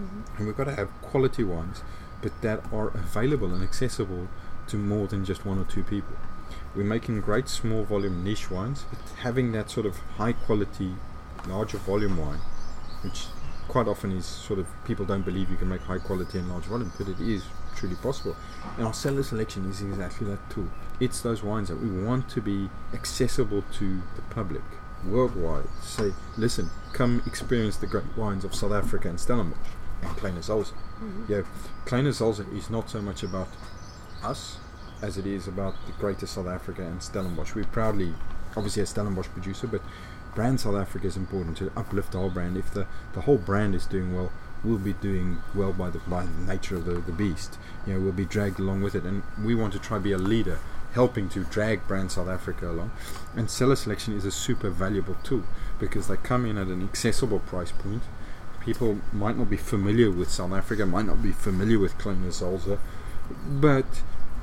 Mhm. 0.00 0.36
and 0.36 0.46
we've 0.46 0.56
got 0.56 0.64
to 0.64 0.74
have 0.74 0.90
quality 1.00 1.42
wines 1.44 1.82
but 2.22 2.40
that 2.42 2.60
are 2.72 2.88
available 2.88 3.52
and 3.52 3.62
accessible 3.62 4.28
to 4.68 4.76
more 4.76 5.06
than 5.06 5.24
just 5.24 5.44
one 5.44 5.58
or 5.58 5.64
two 5.64 5.82
people. 5.82 6.16
We're 6.74 6.84
making 6.84 7.20
great 7.20 7.48
small 7.48 7.84
volume 7.84 8.22
niche 8.24 8.50
wines, 8.50 8.84
but 8.90 8.98
having 9.20 9.52
that 9.52 9.70
sort 9.70 9.86
of 9.86 9.96
high 10.16 10.32
quality, 10.32 10.94
larger 11.46 11.78
volume 11.78 12.16
wine, 12.18 12.40
which 13.02 13.26
quite 13.68 13.88
often 13.88 14.12
is 14.12 14.26
sort 14.26 14.58
of 14.58 14.66
people 14.84 15.04
don't 15.04 15.24
believe 15.24 15.50
you 15.50 15.56
can 15.56 15.68
make 15.68 15.82
high 15.82 15.98
quality 15.98 16.38
and 16.38 16.48
large 16.48 16.64
volume, 16.64 16.92
but 16.98 17.08
it 17.08 17.20
is 17.20 17.44
truly 17.76 17.96
possible. 17.96 18.36
And 18.76 18.86
our 18.86 18.94
cellar 18.94 19.22
selection 19.22 19.68
is 19.70 19.80
exactly 19.80 20.26
that 20.28 20.50
tool. 20.50 20.68
It's 21.00 21.20
those 21.20 21.42
wines 21.42 21.68
that 21.68 21.80
we 21.80 21.88
want 21.90 22.28
to 22.30 22.40
be 22.40 22.70
accessible 22.92 23.64
to 23.74 24.02
the 24.16 24.22
public 24.30 24.62
worldwide. 25.04 25.66
Say, 25.82 26.12
listen, 26.36 26.70
come 26.92 27.22
experience 27.26 27.76
the 27.76 27.86
great 27.86 28.16
wines 28.16 28.44
of 28.44 28.54
South 28.54 28.72
Africa 28.72 29.08
and 29.08 29.18
Stellenbosch 29.18 29.58
and 30.02 30.10
Kleine 30.16 30.38
Zalze. 30.42 30.72
Mhm. 31.00 31.28
Yeah, 31.28 31.42
Kleine 31.84 32.10
Zalze 32.12 32.44
is 32.56 32.70
not 32.70 32.88
so 32.90 33.00
much 33.02 33.22
about 33.22 33.48
us 34.22 34.58
as 35.02 35.18
it 35.18 35.26
is 35.26 35.46
about 35.46 35.74
the 35.86 35.92
greater 35.92 36.26
South 36.26 36.46
Africa 36.46 36.82
and 36.82 37.00
Stellenbosch. 37.02 37.54
We're 37.54 37.64
proudly, 37.64 38.14
obviously, 38.56 38.82
a 38.82 38.86
Stellenbosch 38.86 39.28
producer, 39.28 39.66
but 39.66 39.82
brand 40.34 40.60
South 40.60 40.76
Africa 40.76 41.06
is 41.06 41.16
important 41.16 41.56
to 41.58 41.70
uplift 41.76 42.14
our 42.14 42.28
brand. 42.30 42.56
If 42.56 42.72
the, 42.72 42.86
the 43.14 43.22
whole 43.22 43.38
brand 43.38 43.74
is 43.74 43.86
doing 43.86 44.14
well, 44.14 44.32
we'll 44.64 44.78
be 44.78 44.94
doing 44.94 45.42
well 45.54 45.72
by 45.72 45.90
the 45.90 45.98
by 46.00 46.24
the 46.24 46.52
nature 46.52 46.76
of 46.76 46.86
the, 46.86 46.94
the 46.94 47.12
beast. 47.12 47.58
You 47.86 47.94
know, 47.94 48.00
we'll 48.00 48.12
be 48.12 48.24
dragged 48.24 48.58
along 48.58 48.82
with 48.82 48.94
it, 48.94 49.04
and 49.04 49.22
we 49.42 49.54
want 49.54 49.72
to 49.74 49.78
try 49.78 49.98
be 49.98 50.12
a 50.12 50.18
leader, 50.18 50.58
helping 50.94 51.28
to 51.30 51.44
drag 51.44 51.86
brand 51.86 52.10
South 52.12 52.28
Africa 52.28 52.70
along. 52.70 52.90
And 53.36 53.50
cellar 53.50 53.76
selection 53.76 54.14
is 54.16 54.24
a 54.24 54.30
super 54.30 54.70
valuable 54.70 55.16
tool 55.22 55.42
because 55.78 56.08
they 56.08 56.16
come 56.16 56.46
in 56.46 56.56
at 56.56 56.68
an 56.68 56.82
accessible 56.82 57.40
price 57.40 57.70
point. 57.72 58.02
People 58.66 58.98
might 59.12 59.38
not 59.38 59.48
be 59.48 59.56
familiar 59.56 60.10
with 60.10 60.28
South 60.28 60.52
Africa, 60.52 60.84
might 60.84 61.06
not 61.06 61.22
be 61.22 61.32
familiar 61.32 61.78
with 61.78 61.96
Kleine 61.98 62.26
Zalze, 62.26 62.78
but 63.48 63.86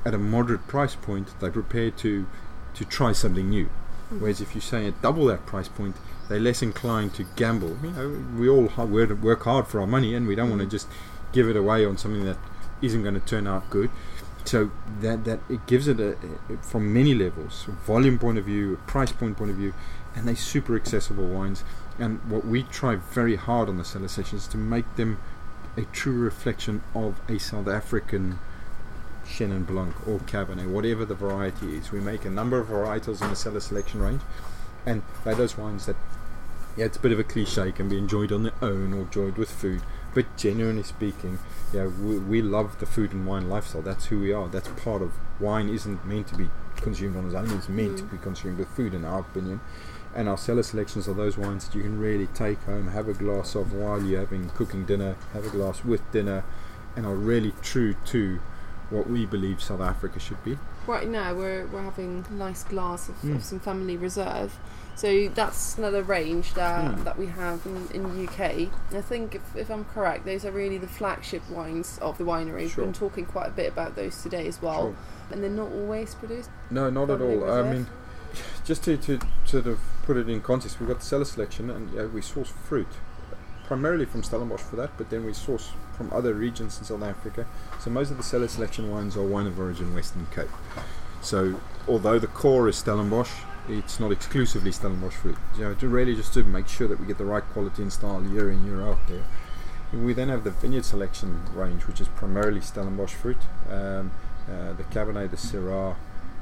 at 0.05 0.13
a 0.13 0.17
moderate 0.17 0.65
price 0.67 0.95
point, 0.95 1.27
they're 1.39 1.51
prepared 1.51 1.97
to 1.97 2.25
to 2.73 2.85
try 2.85 3.11
something 3.11 3.49
new. 3.49 3.69
Whereas 4.09 4.41
if 4.41 4.55
you 4.55 4.61
say 4.61 4.87
at 4.87 5.01
double 5.01 5.25
that 5.25 5.45
price 5.45 5.67
point, 5.67 5.95
they're 6.27 6.39
less 6.39 6.61
inclined 6.61 7.13
to 7.15 7.25
gamble. 7.35 7.77
You 7.83 7.91
know, 7.91 8.23
we 8.39 8.49
all 8.49 8.67
work 8.87 9.43
hard 9.43 9.67
for 9.67 9.81
our 9.81 9.87
money, 9.87 10.15
and 10.15 10.27
we 10.27 10.35
don't 10.35 10.49
want 10.49 10.61
to 10.61 10.67
just 10.67 10.87
give 11.31 11.47
it 11.49 11.55
away 11.55 11.85
on 11.85 11.97
something 11.97 12.25
that 12.25 12.37
isn't 12.81 13.03
going 13.03 13.13
to 13.15 13.19
turn 13.19 13.45
out 13.47 13.69
good. 13.69 13.89
So 14.45 14.71
that 15.01 15.23
that 15.25 15.39
it 15.49 15.65
gives 15.67 15.87
it 15.87 15.99
a, 15.99 16.17
from 16.61 16.93
many 16.93 17.13
levels, 17.13 17.65
volume 17.85 18.19
point 18.19 18.37
of 18.37 18.45
view, 18.45 18.77
price 18.87 19.11
point 19.11 19.37
point 19.37 19.51
of 19.51 19.57
view, 19.57 19.73
and 20.15 20.27
they're 20.27 20.35
super 20.35 20.75
accessible 20.75 21.27
wines. 21.27 21.63
And 21.99 22.19
what 22.29 22.45
we 22.45 22.63
try 22.63 22.95
very 22.95 23.35
hard 23.35 23.69
on 23.69 23.77
the 23.77 23.85
cellar 23.85 24.07
sessions 24.07 24.43
is 24.43 24.47
to 24.49 24.57
make 24.57 24.95
them 24.95 25.19
a 25.77 25.83
true 25.83 26.19
reflection 26.19 26.81
of 26.95 27.19
a 27.29 27.37
South 27.39 27.67
African 27.67 28.39
Chenin 29.25 29.65
Blanc 29.65 29.95
or 30.07 30.19
Cabernet, 30.19 30.67
whatever 30.69 31.05
the 31.05 31.15
variety 31.15 31.77
is. 31.77 31.91
We 31.91 31.99
make 31.99 32.25
a 32.25 32.29
number 32.29 32.59
of 32.59 32.67
varietals 32.67 33.21
in 33.21 33.29
the 33.29 33.35
cellar 33.35 33.59
selection 33.59 34.01
range, 34.01 34.21
and 34.85 35.03
they're 35.23 35.35
those 35.35 35.57
wines 35.57 35.85
that, 35.85 35.95
yeah, 36.75 36.85
it's 36.85 36.97
a 36.97 36.99
bit 36.99 37.11
of 37.11 37.19
a 37.19 37.23
cliche, 37.23 37.71
can 37.71 37.89
be 37.89 37.97
enjoyed 37.97 38.31
on 38.31 38.43
their 38.43 38.53
own 38.61 38.93
or 38.93 39.01
enjoyed 39.01 39.37
with 39.37 39.49
food. 39.49 39.81
But 40.13 40.35
genuinely 40.37 40.83
speaking, 40.83 41.39
yeah, 41.73 41.87
we, 41.87 42.19
we 42.19 42.41
love 42.41 42.79
the 42.79 42.85
food 42.85 43.13
and 43.13 43.25
wine 43.25 43.49
lifestyle. 43.49 43.81
That's 43.81 44.05
who 44.05 44.19
we 44.19 44.31
are. 44.31 44.47
That's 44.47 44.67
part 44.67 45.01
of 45.01 45.11
wine. 45.39 45.69
Isn't 45.69 46.05
meant 46.05 46.27
to 46.27 46.35
be 46.35 46.49
consumed 46.75 47.15
on 47.17 47.25
its 47.25 47.35
own. 47.35 47.49
It's 47.57 47.69
meant 47.69 47.97
to 47.97 48.03
Mm. 48.03 48.11
be 48.11 48.17
consumed 48.17 48.57
with 48.59 48.67
food, 48.67 48.93
in 48.93 49.05
our 49.05 49.21
opinion. 49.21 49.61
And 50.15 50.29
our 50.29 50.37
cellar 50.37 50.63
selections 50.63 51.07
are 51.07 51.13
those 51.13 51.37
wines 51.37 51.67
that 51.67 51.75
you 51.75 51.81
can 51.81 51.99
really 51.99 52.27
take 52.27 52.61
home, 52.63 52.89
have 52.89 53.07
a 53.07 53.13
glass 53.13 53.55
of 53.55 53.73
while 53.73 54.01
you're 54.01 54.19
having 54.19 54.49
cooking 54.51 54.85
dinner, 54.85 55.15
have 55.33 55.45
a 55.45 55.49
glass 55.49 55.83
with 55.83 56.09
dinner, 56.11 56.43
and 56.95 57.05
are 57.05 57.15
really 57.15 57.53
true 57.63 57.95
to 58.07 58.39
what 58.91 59.09
we 59.09 59.25
believe 59.25 59.61
South 59.61 59.81
Africa 59.81 60.19
should 60.19 60.43
be. 60.43 60.57
Right 60.85 61.07
now, 61.07 61.33
we're, 61.33 61.65
we're 61.67 61.81
having 61.81 62.25
a 62.29 62.33
nice 62.33 62.63
glass 62.63 63.09
of, 63.09 63.15
Mm. 63.23 63.37
of 63.37 63.43
some 63.43 63.59
family 63.59 63.97
reserve. 63.97 64.53
So 64.95 65.29
that's 65.29 65.79
another 65.79 66.03
range 66.03 66.53
that, 66.53 66.93
Mm. 66.93 67.03
that 67.05 67.17
we 67.17 67.25
have 67.27 67.65
in, 67.65 67.87
in 67.91 68.27
UK. 68.27 68.69
I 68.95 69.01
think, 69.01 69.33
if, 69.33 69.55
if 69.55 69.71
I'm 69.71 69.85
correct, 69.85 70.25
those 70.25 70.45
are 70.45 70.51
really 70.51 70.77
the 70.77 70.87
flagship 70.87 71.49
wines 71.49 71.97
of 72.03 72.19
the 72.19 72.23
winery. 72.23 72.69
Sure. 72.69 72.83
We've 72.83 72.93
been 72.93 72.93
talking 72.93 73.25
quite 73.25 73.47
a 73.47 73.51
bit 73.51 73.71
about 73.71 73.95
those 73.95 74.21
today 74.21 74.45
as 74.47 74.61
well. 74.61 74.89
Sure. 74.89 74.95
And 75.31 75.41
they're 75.41 75.49
not 75.49 75.71
always 75.71 76.13
produced. 76.13 76.51
No, 76.69 76.91
not 76.91 77.09
at 77.09 77.19
all. 77.21 77.49
I 77.51 77.63
mean, 77.63 77.87
just 78.65 78.83
to, 78.83 78.97
to 78.97 79.19
sort 79.53 79.67
of 79.67 79.79
put 80.01 80.17
it 80.17 80.27
in 80.27 80.41
context, 80.41 80.79
we've 80.79 80.89
got 80.89 80.99
the 80.99 81.05
cellar 81.05 81.25
selection, 81.25 81.69
and 81.69 82.11
we 82.11 82.21
source 82.21 82.49
fruit 82.49 82.87
primarily 83.65 84.03
from 84.03 84.23
Stellenbosch 84.23 84.61
for 84.61 84.77
that, 84.77 84.89
but 84.97 85.11
then 85.11 85.23
we 85.25 85.31
source 85.31 85.71
from 85.95 86.11
other 86.11 86.33
regions 86.33 86.79
in 86.79 86.85
South 86.85 87.03
Africa. 87.03 87.45
So 87.79 87.91
most 87.91 88.09
of 88.09 88.17
the 88.17 88.23
cellar 88.23 88.47
selection 88.47 88.89
wines 88.89 89.15
are 89.15 89.21
wine 89.21 89.45
of 89.45 89.59
origin 89.59 89.93
Western 89.93 90.25
Cape. 90.33 90.49
So 91.21 91.61
although 91.87 92.17
the 92.17 92.25
core 92.25 92.67
is 92.67 92.77
Stellenbosch, 92.77 93.29
it's 93.69 93.99
not 93.99 94.11
exclusively 94.11 94.71
Stellenbosch 94.71 95.13
fruit. 95.13 95.37
You 95.55 95.65
know, 95.65 95.73
to 95.75 95.87
really 95.87 96.15
just 96.15 96.33
to 96.33 96.43
make 96.43 96.67
sure 96.67 96.87
that 96.87 96.99
we 96.99 97.05
get 97.05 97.19
the 97.19 97.25
right 97.25 97.43
quality 97.53 97.83
and 97.83 97.93
style 97.93 98.23
year 98.23 98.49
in 98.49 98.65
year 98.65 98.81
out 98.81 99.07
there. 99.07 99.23
We 99.93 100.13
then 100.13 100.29
have 100.29 100.43
the 100.43 100.49
vineyard 100.49 100.85
selection 100.85 101.43
range, 101.53 101.85
which 101.85 102.01
is 102.01 102.07
primarily 102.07 102.61
Stellenbosch 102.61 103.13
fruit. 103.13 103.37
Um, 103.69 104.11
uh, 104.49 104.73
the 104.73 104.83
Cabernet, 104.85 105.29
the 105.29 105.37
Syrah, 105.37 105.95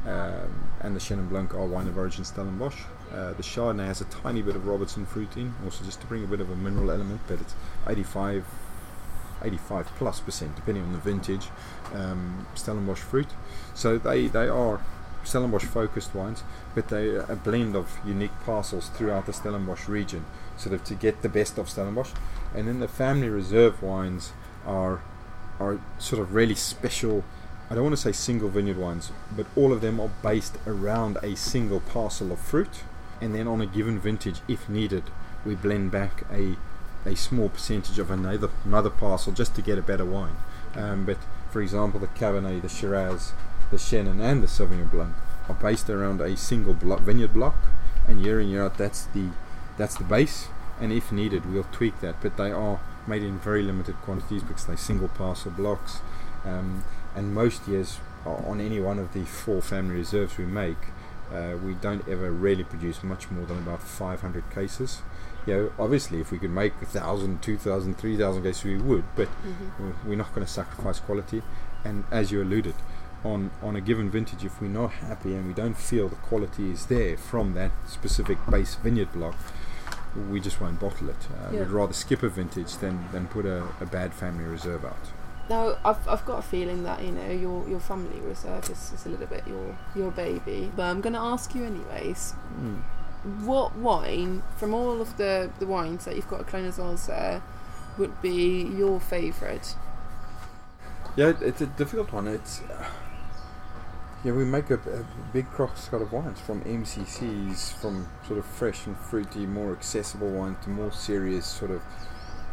um, 0.06 0.72
and 0.80 0.96
the 0.96 1.00
Chenin 1.00 1.30
Blanc 1.30 1.54
are 1.54 1.66
wine 1.66 1.88
of 1.88 1.98
origin 1.98 2.24
Stellenbosch. 2.24 2.84
Uh, 3.14 3.34
the 3.34 3.44
Chardonnay 3.44 3.86
has 3.86 4.02
a 4.02 4.06
tiny 4.06 4.42
bit 4.42 4.56
of 4.56 4.66
Robertson 4.66 5.06
fruit 5.06 5.36
in, 5.36 5.54
also 5.64 5.84
just 5.84 6.00
to 6.02 6.08
bring 6.08 6.24
a 6.24 6.28
bit 6.28 6.40
of 6.40 6.50
a 6.50 6.56
mineral 6.56 6.92
element, 6.92 7.22
but 7.28 7.42
it's 7.42 7.54
85, 7.88 8.46
85 9.44 9.88
plus 9.98 10.20
percent, 10.20 10.56
depending 10.56 10.84
on 10.84 10.94
the 10.94 11.00
vintage, 11.00 11.48
um, 11.94 12.48
Stellenbosch 12.56 13.00
fruit. 13.00 13.28
So 13.74 13.98
they, 13.98 14.28
they 14.28 14.48
are 14.48 14.82
Stellenbosch 15.24 15.66
focused 15.66 16.16
wines, 16.16 16.44
but 16.74 16.88
they're 16.88 17.22
a 17.22 17.36
blend 17.36 17.76
of 17.76 18.00
unique 18.06 18.32
parcels 18.46 18.90
throughout 18.90 19.26
the 19.26 19.34
Stellenbosch 19.34 19.88
region, 19.88 20.26
sort 20.58 20.74
of 20.74 20.84
to 20.86 20.96
get 20.96 21.22
the 21.22 21.30
best 21.30 21.58
of 21.58 21.70
Stellenbosch. 21.70 22.12
And 22.56 22.68
then 22.68 22.80
the 22.80 22.88
family 22.88 23.30
reserve 23.30 23.82
wines 23.82 24.34
are 24.66 25.02
are 25.60 25.80
sort 26.00 26.22
of 26.22 26.34
really 26.34 26.56
special. 26.56 27.24
I 27.70 27.76
don't 27.76 27.84
want 27.84 27.96
to 27.96 28.02
say 28.02 28.12
single 28.12 28.50
vineyard 28.50 28.78
wines, 28.78 29.12
but 29.36 29.46
all 29.56 29.72
of 29.72 29.82
them 29.82 30.00
are 30.00 30.10
based 30.24 30.58
around 30.66 31.18
a 31.22 31.36
single 31.36 31.80
parcel 31.80 32.32
of 32.32 32.40
fruit, 32.40 32.84
and 33.22 33.34
then 33.36 33.48
on 33.48 33.62
a 33.62 33.66
given 33.66 34.00
vintage, 34.00 34.42
if 34.48 34.68
needed, 34.68 35.04
we 35.46 35.56
blend 35.56 35.92
back 35.92 36.24
a 36.32 36.56
a 37.04 37.16
small 37.16 37.50
percentage 37.50 37.98
of 37.98 38.12
another 38.12 38.50
another 38.66 38.90
parcel 38.90 39.32
just 39.34 39.56
to 39.56 39.62
get 39.62 39.78
a 39.78 39.82
better 39.82 40.06
wine. 40.06 40.36
Um, 40.76 41.06
but 41.06 41.18
for 41.52 41.62
example, 41.62 42.00
the 42.00 42.08
Cabernet, 42.08 42.62
the 42.62 42.70
Shiraz, 42.70 43.34
the 43.72 43.78
Chenin, 43.78 44.22
and 44.22 44.42
the 44.44 44.48
Sauvignon 44.48 44.90
Blanc 44.92 45.14
are 45.50 45.56
based 45.56 45.90
around 45.90 46.22
a 46.22 46.38
single 46.38 46.74
block, 46.74 47.02
vineyard 47.02 47.34
block, 47.34 47.56
and 48.08 48.24
year 48.24 48.40
in 48.40 48.50
year 48.50 48.64
out, 48.64 48.78
that's 48.78 49.06
the 49.08 49.30
that's 49.78 49.96
the 49.96 50.04
base. 50.04 50.48
And 50.80 50.92
if 50.92 51.12
needed, 51.12 51.52
we'll 51.52 51.68
tweak 51.72 52.02
that. 52.02 52.16
But 52.22 52.38
they 52.38 52.52
are 52.52 52.80
made 53.08 53.24
in 53.24 53.40
very 53.40 53.64
limited 53.64 53.96
quantities 54.02 54.44
because 54.44 54.66
they're 54.66 54.78
single 54.78 55.10
parcel 55.10 55.52
blocks. 55.52 56.00
Um, 56.46 56.84
and 57.16 57.34
most 57.34 57.68
years, 57.68 58.00
on 58.26 58.60
any 58.62 58.80
one 58.80 59.00
of 59.00 59.14
the 59.14 59.26
four 59.26 59.62
family 59.62 59.96
reserves 59.96 60.38
we 60.38 60.46
make, 60.46 60.78
uh, 61.34 61.58
we 61.58 61.74
don't 61.76 62.08
ever 62.08 62.32
really 62.32 62.64
produce 62.64 63.04
much 63.04 63.30
more 63.32 63.46
than 63.46 63.58
about 63.60 63.82
500 63.82 64.50
cases. 64.52 65.02
You 65.46 65.54
know, 65.56 65.72
obviously, 65.80 66.20
if 66.22 66.32
we 66.32 66.38
could 66.38 66.52
make 66.52 66.74
1,000, 66.82 67.42
2,000, 67.42 67.98
3,000 67.98 68.44
cases, 68.44 68.64
we 68.64 68.78
would, 68.78 69.04
but 69.16 69.28
we're- 69.80 69.94
we're 70.06 70.16
not 70.16 70.34
going 70.36 70.46
to 70.46 70.52
sacrifice 70.52 71.00
quality. 71.00 71.42
And 71.84 72.04
as 72.12 72.32
you 72.32 72.42
alluded, 72.44 72.76
on, 73.24 73.52
on 73.62 73.76
a 73.76 73.82
given 73.82 74.10
vintage, 74.10 74.44
if 74.46 74.62
we're 74.62 74.68
not 74.68 74.92
happy 74.92 75.34
and 75.36 75.48
we 75.48 75.54
don't 75.54 75.78
feel 75.78 76.10
the 76.10 76.16
quality 76.18 76.72
is 76.72 76.86
there 76.88 77.18
from 77.18 77.54
that 77.54 77.72
specific 77.88 78.38
base 78.50 78.76
vineyard 78.76 79.12
block, 79.14 79.36
we 80.30 80.40
just 80.40 80.60
won't 80.62 80.80
bottle 80.80 81.10
it. 81.10 81.16
Uh, 81.32 81.52
Yeah. 81.54 81.60
We'd 81.62 81.70
rather 81.70 81.94
skip 81.94 82.22
a 82.24 82.30
vintage 82.30 82.78
than, 82.78 83.08
than 83.12 83.28
put 83.28 83.46
a, 83.46 83.64
a 83.80 83.86
bad 83.86 84.14
family 84.14 84.44
reserve 84.44 84.84
out. 84.86 84.98
Now, 85.50 85.76
I've, 85.84 86.08
I've 86.08 86.26
got 86.26 86.40
a 86.40 86.42
feeling 86.42 86.84
that 86.84 87.04
you 87.04 87.12
know 87.12 87.30
your 87.30 87.68
your 87.68 87.80
family 87.80 88.20
reserve 88.22 88.70
is, 88.70 88.92
is 88.94 89.06
a 89.06 89.10
little 89.10 89.28
bit 89.28 89.46
your 89.48 89.78
your 89.96 90.12
baby, 90.12 90.72
but 90.76 90.84
I'm 90.84 91.02
going 91.02 91.14
to 91.14 91.20
ask 91.20 91.54
you 91.56 91.64
anyways. 91.66 92.34
What 93.44 93.76
wine 93.76 94.42
from 94.58 94.74
all 94.74 95.00
of 95.02 95.18
the, 95.18 95.52
the 95.60 95.68
wines 95.68 96.06
that 96.06 96.16
you've 96.16 96.28
got 96.28 96.40
at 96.42 96.48
Kleine 96.48 96.72
Zalze 96.72 97.42
would 97.98 98.20
be 98.22 98.64
your 98.64 99.00
favourite? 99.00 99.76
Yeah, 101.16 101.28
it- 101.30 101.42
it's 101.42 101.62
a 101.62 101.68
difficult 101.68 102.12
one. 102.14 102.28
It's 102.28 102.62
uh, 102.62 102.86
yeah, 104.24 104.32
we 104.34 104.46
make 104.46 104.70
a, 104.70 104.76
a 104.76 105.06
big 105.34 105.50
cross 105.52 105.90
cut 105.90 106.02
of 106.02 106.12
wines 106.14 106.40
from 106.40 106.62
MCCs, 106.64 107.74
from 107.74 108.08
sort 108.28 108.40
of 108.40 108.46
fresh 108.46 108.86
and 108.86 108.98
fruity, 108.98 109.46
more 109.46 109.72
accessible 109.74 110.30
wine 110.30 110.56
to 110.64 110.70
more 110.70 110.92
serious 110.92 111.46
sort 111.46 111.72
of, 111.72 111.82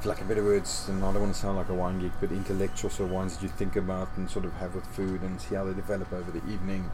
for 0.00 0.08
lack 0.08 0.20
of 0.20 0.28
better 0.28 0.44
words, 0.44 0.88
and 0.88 1.04
I 1.04 1.12
don't 1.12 1.22
want 1.22 1.34
to 1.34 1.40
sound 1.40 1.56
like 1.56 1.68
a 1.68 1.74
wine 1.74 1.98
geek, 1.98 2.12
but 2.20 2.30
intellectual 2.30 2.90
sort 2.90 3.08
of 3.08 3.14
wines 3.14 3.36
that 3.36 3.42
you 3.42 3.48
think 3.48 3.76
about 3.76 4.08
and 4.16 4.30
sort 4.30 4.44
of 4.44 4.52
have 4.54 4.74
with 4.74 4.86
food 4.86 5.22
and 5.22 5.40
see 5.40 5.54
how 5.54 5.64
they 5.64 5.74
develop 5.74 6.12
over 6.12 6.30
the 6.30 6.44
evening. 6.50 6.90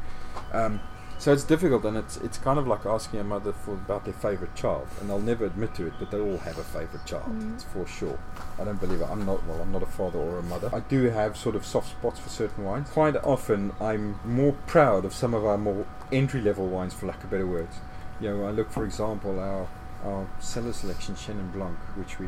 Um, 0.53 0.81
so 1.19 1.33
it's 1.33 1.45
difficult, 1.45 1.85
and 1.85 1.97
it's 1.97 2.17
it's 2.19 2.39
kind 2.39 2.59
of 2.59 2.67
like 2.67 2.85
asking 2.87 3.21
a 3.21 3.25
mother 3.25 3.53
for 3.53 3.73
about 3.73 4.05
their 4.05 4.15
favorite 4.15 4.55
child, 4.55 4.89
and 5.01 5.09
they'll 5.09 5.21
never 5.21 5.45
admit 5.45 5.75
to 5.77 5.87
it, 5.87 5.95
but 5.99 6.11
they 6.11 6.19
all 6.19 6.39
have 6.39 6.59
a 6.59 6.65
favorite 6.65 7.05
child. 7.07 7.31
Mm. 7.31 7.55
It's 7.55 7.65
for 7.65 7.87
sure. 7.87 8.19
I 8.59 8.65
don't 8.65 8.81
believe 8.81 9.01
it. 9.01 9.09
I'm 9.09 9.25
not 9.25 9.47
well. 9.47 9.61
I'm 9.61 9.73
not 9.73 9.83
a 9.83 9.87
father 9.87 10.19
or 10.19 10.39
a 10.39 10.43
mother. 10.43 10.71
I 10.73 10.81
do 10.81 11.05
have 11.11 11.37
sort 11.37 11.55
of 11.57 11.65
soft 11.65 11.91
spots 11.91 12.19
for 12.19 12.29
certain 12.29 12.65
wines. 12.65 12.91
Quite 12.91 13.17
often, 13.17 13.73
I'm 13.81 14.19
more 14.25 14.53
proud 14.67 15.05
of 15.05 15.15
some 15.15 15.35
of 15.35 15.45
our 15.45 15.57
more 15.57 15.87
entry 16.11 16.41
level 16.41 16.67
wines, 16.67 16.95
for 16.95 17.07
lack 17.07 17.23
of 17.23 17.31
better 17.31 17.47
words. 17.47 17.77
You 18.21 18.31
know, 18.31 18.47
I 18.47 18.51
look, 18.51 18.71
for 18.71 18.85
example, 18.85 19.39
our 19.39 19.69
our 20.05 20.29
cellar 20.39 20.73
selection 20.73 21.15
Chenin 21.15 21.53
Blanc, 21.53 21.79
which 21.97 22.19
we, 22.19 22.27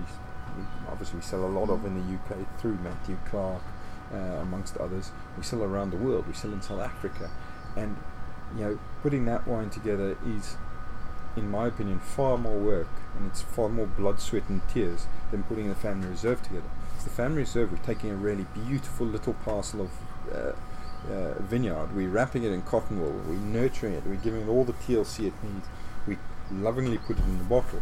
we 0.57 0.63
obviously 0.89 1.19
we 1.19 1.23
sell 1.23 1.45
a 1.45 1.47
lot 1.47 1.71
of 1.71 1.85
in 1.85 1.95
the 1.95 2.15
UK 2.15 2.47
through 2.59 2.79
Matthew 2.83 3.19
Clark, 3.29 3.63
uh, 4.13 4.17
amongst 4.17 4.77
others. 4.77 5.11
We 5.37 5.43
sell 5.43 5.63
around 5.63 5.91
the 5.91 5.97
world. 5.97 6.27
We 6.27 6.35
sell 6.35 6.53
in 6.53 6.63
South 6.63 6.81
Africa, 6.81 7.31
and 7.77 7.97
you 8.57 8.65
know, 8.65 8.79
putting 9.03 9.25
that 9.27 9.47
wine 9.47 9.71
together 9.71 10.17
is, 10.27 10.57
in 11.37 11.51
my 11.51 11.67
opinion, 11.67 11.99
far 11.99 12.39
more 12.39 12.59
work 12.59 12.89
and 13.17 13.31
it's 13.31 13.43
far 13.43 13.69
more 13.69 13.87
blood, 13.87 14.21
sweat, 14.21 14.45
and 14.49 14.61
tears 14.69 15.07
than 15.31 15.43
putting 15.45 15.69
the 15.69 15.75
family 15.75 16.09
reserve 16.09 16.43
together. 16.43 16.69
It's 16.95 17.05
the 17.05 17.11
family 17.11 17.39
reserve. 17.39 17.73
We're 17.73 17.79
taking 17.79 18.11
a 18.11 18.17
really 18.17 18.47
beautiful 18.55 19.07
little 19.07 19.35
parcel 19.35 19.83
of 19.83 19.91
uh, 20.33 21.13
uh, 21.13 21.35
vineyard. 21.41 21.95
We're 21.95 22.09
wrapping 22.09 22.45
it 22.45 22.53
in 22.53 22.63
cotton 22.63 23.01
wool. 23.01 23.21
We're 23.27 23.35
nurturing 23.37 23.95
it. 23.95 24.05
We're 24.07 24.17
giving 24.17 24.43
it 24.43 24.49
all 24.49 24.65
the 24.65 24.75
TLC 24.75 25.29
it 25.29 25.35
needs. 25.43 25.67
We're 26.07 26.19
lovingly 26.51 26.99
put 26.99 27.19
it 27.19 27.25
in 27.25 27.39
the 27.39 27.45
bottle. 27.45 27.81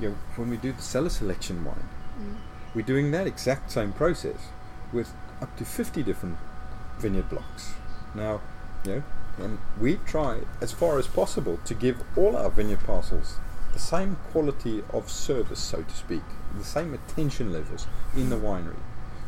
You 0.00 0.10
know, 0.10 0.14
when 0.36 0.50
we 0.50 0.56
do 0.56 0.72
the 0.72 0.82
cellar 0.82 1.10
selection 1.10 1.64
wine, 1.64 1.88
Mm. 2.18 2.36
we're 2.74 2.82
doing 2.82 3.10
that 3.10 3.26
exact 3.26 3.70
same 3.70 3.92
process 3.92 4.48
with 4.92 5.12
up 5.40 5.56
to 5.56 5.64
50 5.64 6.02
different 6.02 6.36
vineyard 6.98 7.28
blocks. 7.28 7.74
Now, 8.14 8.40
you 8.84 8.96
know, 8.96 9.02
and 9.38 9.58
we 9.80 9.96
try 10.06 10.40
as 10.60 10.72
far 10.72 10.98
as 10.98 11.06
possible 11.06 11.58
to 11.64 11.74
give 11.74 12.02
all 12.16 12.36
our 12.36 12.50
vineyard 12.50 12.84
parcels 12.84 13.36
the 13.72 13.78
same 13.78 14.16
quality 14.30 14.84
of 14.92 15.10
service, 15.10 15.60
so 15.60 15.82
to 15.82 15.94
speak, 15.94 16.22
the 16.56 16.64
same 16.64 16.92
attention 16.92 17.52
levels 17.52 17.86
in 18.14 18.28
the 18.28 18.36
winery. 18.36 18.76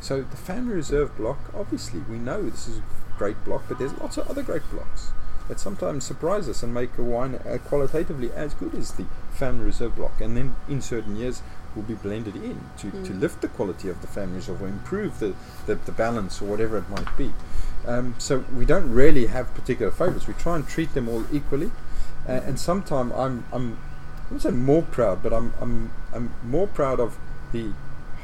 So 0.01 0.21
the 0.21 0.37
family 0.37 0.75
reserve 0.75 1.17
block, 1.17 1.39
obviously, 1.55 2.01
we 2.01 2.19
know 2.19 2.43
this 2.43 2.69
is 2.69 2.79
a 2.79 2.83
great 3.17 3.43
block, 3.45 3.65
but 3.69 3.79
there's 3.79 3.99
lots 3.99 4.19
of 4.19 4.29
other 4.29 4.43
great 4.43 4.69
blocks 4.71 5.13
that 5.49 5.61
sometimes 5.61 6.05
surprise 6.05 6.49
us 6.49 6.63
and 6.63 6.73
make 6.73 6.97
a 6.99 7.03
wine 7.03 7.37
uh, 7.37 7.59
qualitatively 7.65 8.31
as 8.33 8.55
good 8.55 8.75
as 8.75 8.93
the 8.93 9.07
family 9.33 9.65
reserve 9.65 9.97
block, 9.97 10.21
and 10.21 10.37
then 10.37 10.57
in 10.69 10.81
certain 10.81 11.17
years 11.17 11.43
will 11.75 11.83
be 11.83 11.95
blended 11.95 12.37
in 12.37 12.61
to, 12.79 12.91
to 12.91 13.13
Mm. 13.13 13.21
lift 13.21 13.41
the 13.41 13.49
quality 13.49 13.89
of 13.89 14.01
the 14.01 14.07
family 14.07 14.37
reserve 14.37 14.63
or 14.63 14.69
improve 14.69 15.19
the, 15.19 15.35
the, 15.67 15.75
the 15.75 15.93
balance 15.93 16.41
or 16.41 16.47
whatever 16.47 16.79
it 16.79 16.89
might 16.89 17.17
be. 17.17 17.33
Um, 17.87 18.15
so 18.19 18.45
we 18.57 18.65
don't 18.65 18.91
really 18.93 19.27
have 19.27 19.53
particular 19.55 19.91
favorites. 19.93 20.27
We 20.27 20.35
try 20.35 20.57
and 20.57 20.67
treat 20.67 20.95
them 20.95 21.09
all 21.09 21.25
equally, 21.33 21.71
uh, 22.29 22.33
and 22.33 22.59
sometimes 22.59 23.13
I'm 23.15 23.45
I'm 23.53 23.79
I 24.19 24.23
wouldn't 24.35 24.43
say 24.43 24.51
more 24.53 24.83
proud, 24.83 25.23
but 25.23 25.33
I'm 25.35 25.53
I'm 25.61 25.91
I'm 26.15 26.33
more 26.43 26.67
proud 26.67 26.99
of 27.01 27.19
the 27.53 27.73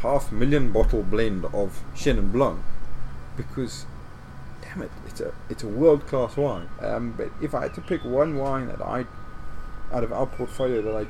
half 0.00 0.32
million 0.32 0.72
bottle 0.72 1.02
blend 1.02 1.44
of 1.52 1.82
Chenin 1.94 2.32
Blanc 2.32 2.60
because 3.36 3.84
damn 4.62 4.80
it, 4.82 4.90
it's 5.06 5.20
a 5.20 5.34
it's 5.50 5.62
a 5.62 5.68
world 5.68 6.06
class 6.06 6.36
wine. 6.38 6.68
Um, 6.80 7.12
but 7.16 7.30
if 7.42 7.54
I 7.54 7.62
had 7.64 7.74
to 7.74 7.82
pick 7.82 8.02
one 8.02 8.36
wine 8.38 8.68
that 8.68 8.80
I 8.80 9.04
out 9.92 10.04
of 10.04 10.12
our 10.12 10.26
portfolio 10.26 10.80
that 10.82 10.96
I 10.96 11.06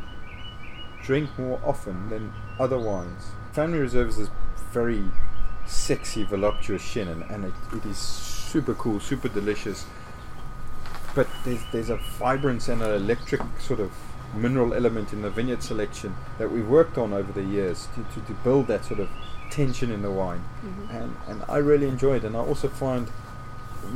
drink 1.02 1.30
more 1.38 1.60
often 1.64 2.08
than 2.10 2.32
other 2.58 2.78
wines, 2.78 3.28
Family 3.52 3.78
Reserve 3.78 4.08
is 4.10 4.16
this 4.16 4.30
very 4.72 5.04
sexy, 5.66 6.24
voluptuous 6.24 6.82
Chenin, 6.82 7.28
and 7.32 7.44
it, 7.44 7.52
it 7.74 7.84
is 7.84 7.96
super 7.98 8.74
cool, 8.74 9.00
super 9.00 9.28
delicious. 9.28 9.86
But 11.14 11.26
there's 11.44 11.60
there's 11.72 11.90
a 11.90 11.96
vibrance 12.18 12.68
and 12.68 12.82
an 12.82 12.90
electric 12.94 13.40
sort 13.58 13.80
of 13.80 13.90
mineral 14.34 14.72
element 14.74 15.12
in 15.12 15.22
the 15.22 15.30
vineyard 15.30 15.62
selection 15.62 16.14
that 16.38 16.50
we've 16.52 16.68
worked 16.68 16.96
on 16.96 17.12
over 17.12 17.32
the 17.32 17.42
years 17.42 17.88
to, 17.96 18.04
to, 18.14 18.24
to 18.28 18.32
build 18.44 18.68
that 18.68 18.84
sort 18.84 19.00
of 19.00 19.08
tension 19.50 19.90
in 19.90 20.02
the 20.02 20.10
wine 20.10 20.44
Mhm. 20.64 20.94
and 20.94 21.16
and 21.26 21.42
I 21.48 21.56
really 21.56 21.88
enjoy 21.88 22.16
it. 22.18 22.24
And 22.24 22.36
I 22.36 22.38
also 22.40 22.68
find 22.68 23.08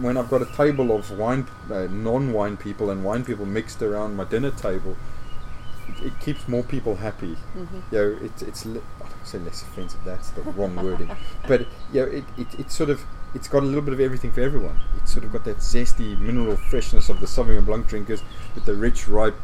when 0.01 0.17
I've 0.17 0.29
got 0.29 0.43
a 0.43 0.47
table 0.57 0.91
of 0.97 1.11
wine, 1.13 1.47
uh, 1.71 1.87
non-wine 1.89 2.57
people 2.57 2.91
and 2.91 3.05
wine 3.05 3.25
people 3.25 3.47
mixed 3.47 3.81
around 3.81 4.17
my 4.17 4.25
dinner 4.25 4.51
table, 4.51 4.97
it, 5.89 6.07
it 6.07 6.21
keeps 6.21 6.47
more 6.49 6.63
people 6.63 6.97
happy. 6.97 7.37
Mhm. 7.57 7.83
You 7.93 7.99
know, 7.99 8.19
it's 8.23 8.43
it's 8.43 8.65
le- 8.67 8.81
I 9.01 9.09
don't 9.09 9.27
say 9.27 9.39
less 9.39 9.63
offensive. 9.63 10.01
That's 10.05 10.31
the 10.31 10.43
wrong 10.43 10.77
wording, 10.77 11.11
but 11.49 11.61
you 11.93 12.01
know, 12.01 12.07
it, 12.07 12.25
it 12.37 12.47
it's 12.59 12.75
sort 12.77 12.91
of 12.91 13.05
it's 13.35 13.49
got 13.49 13.63
a 13.63 13.67
little 13.67 13.83
bit 13.83 13.95
of 13.95 14.01
everything 14.01 14.33
for 14.33 14.41
everyone. 14.43 14.81
It's 14.99 15.13
sort 15.13 15.25
of 15.25 15.33
got 15.33 15.45
that 15.45 15.59
zesty 15.59 16.19
mineral 16.19 16.57
freshness 16.57 17.09
of 17.09 17.21
the 17.21 17.27
Sauvignon 17.27 17.65
Blanc 17.67 17.87
drinkers, 17.89 18.23
but 18.55 18.65
the 18.65 18.75
rich, 18.75 19.09
ripe, 19.09 19.35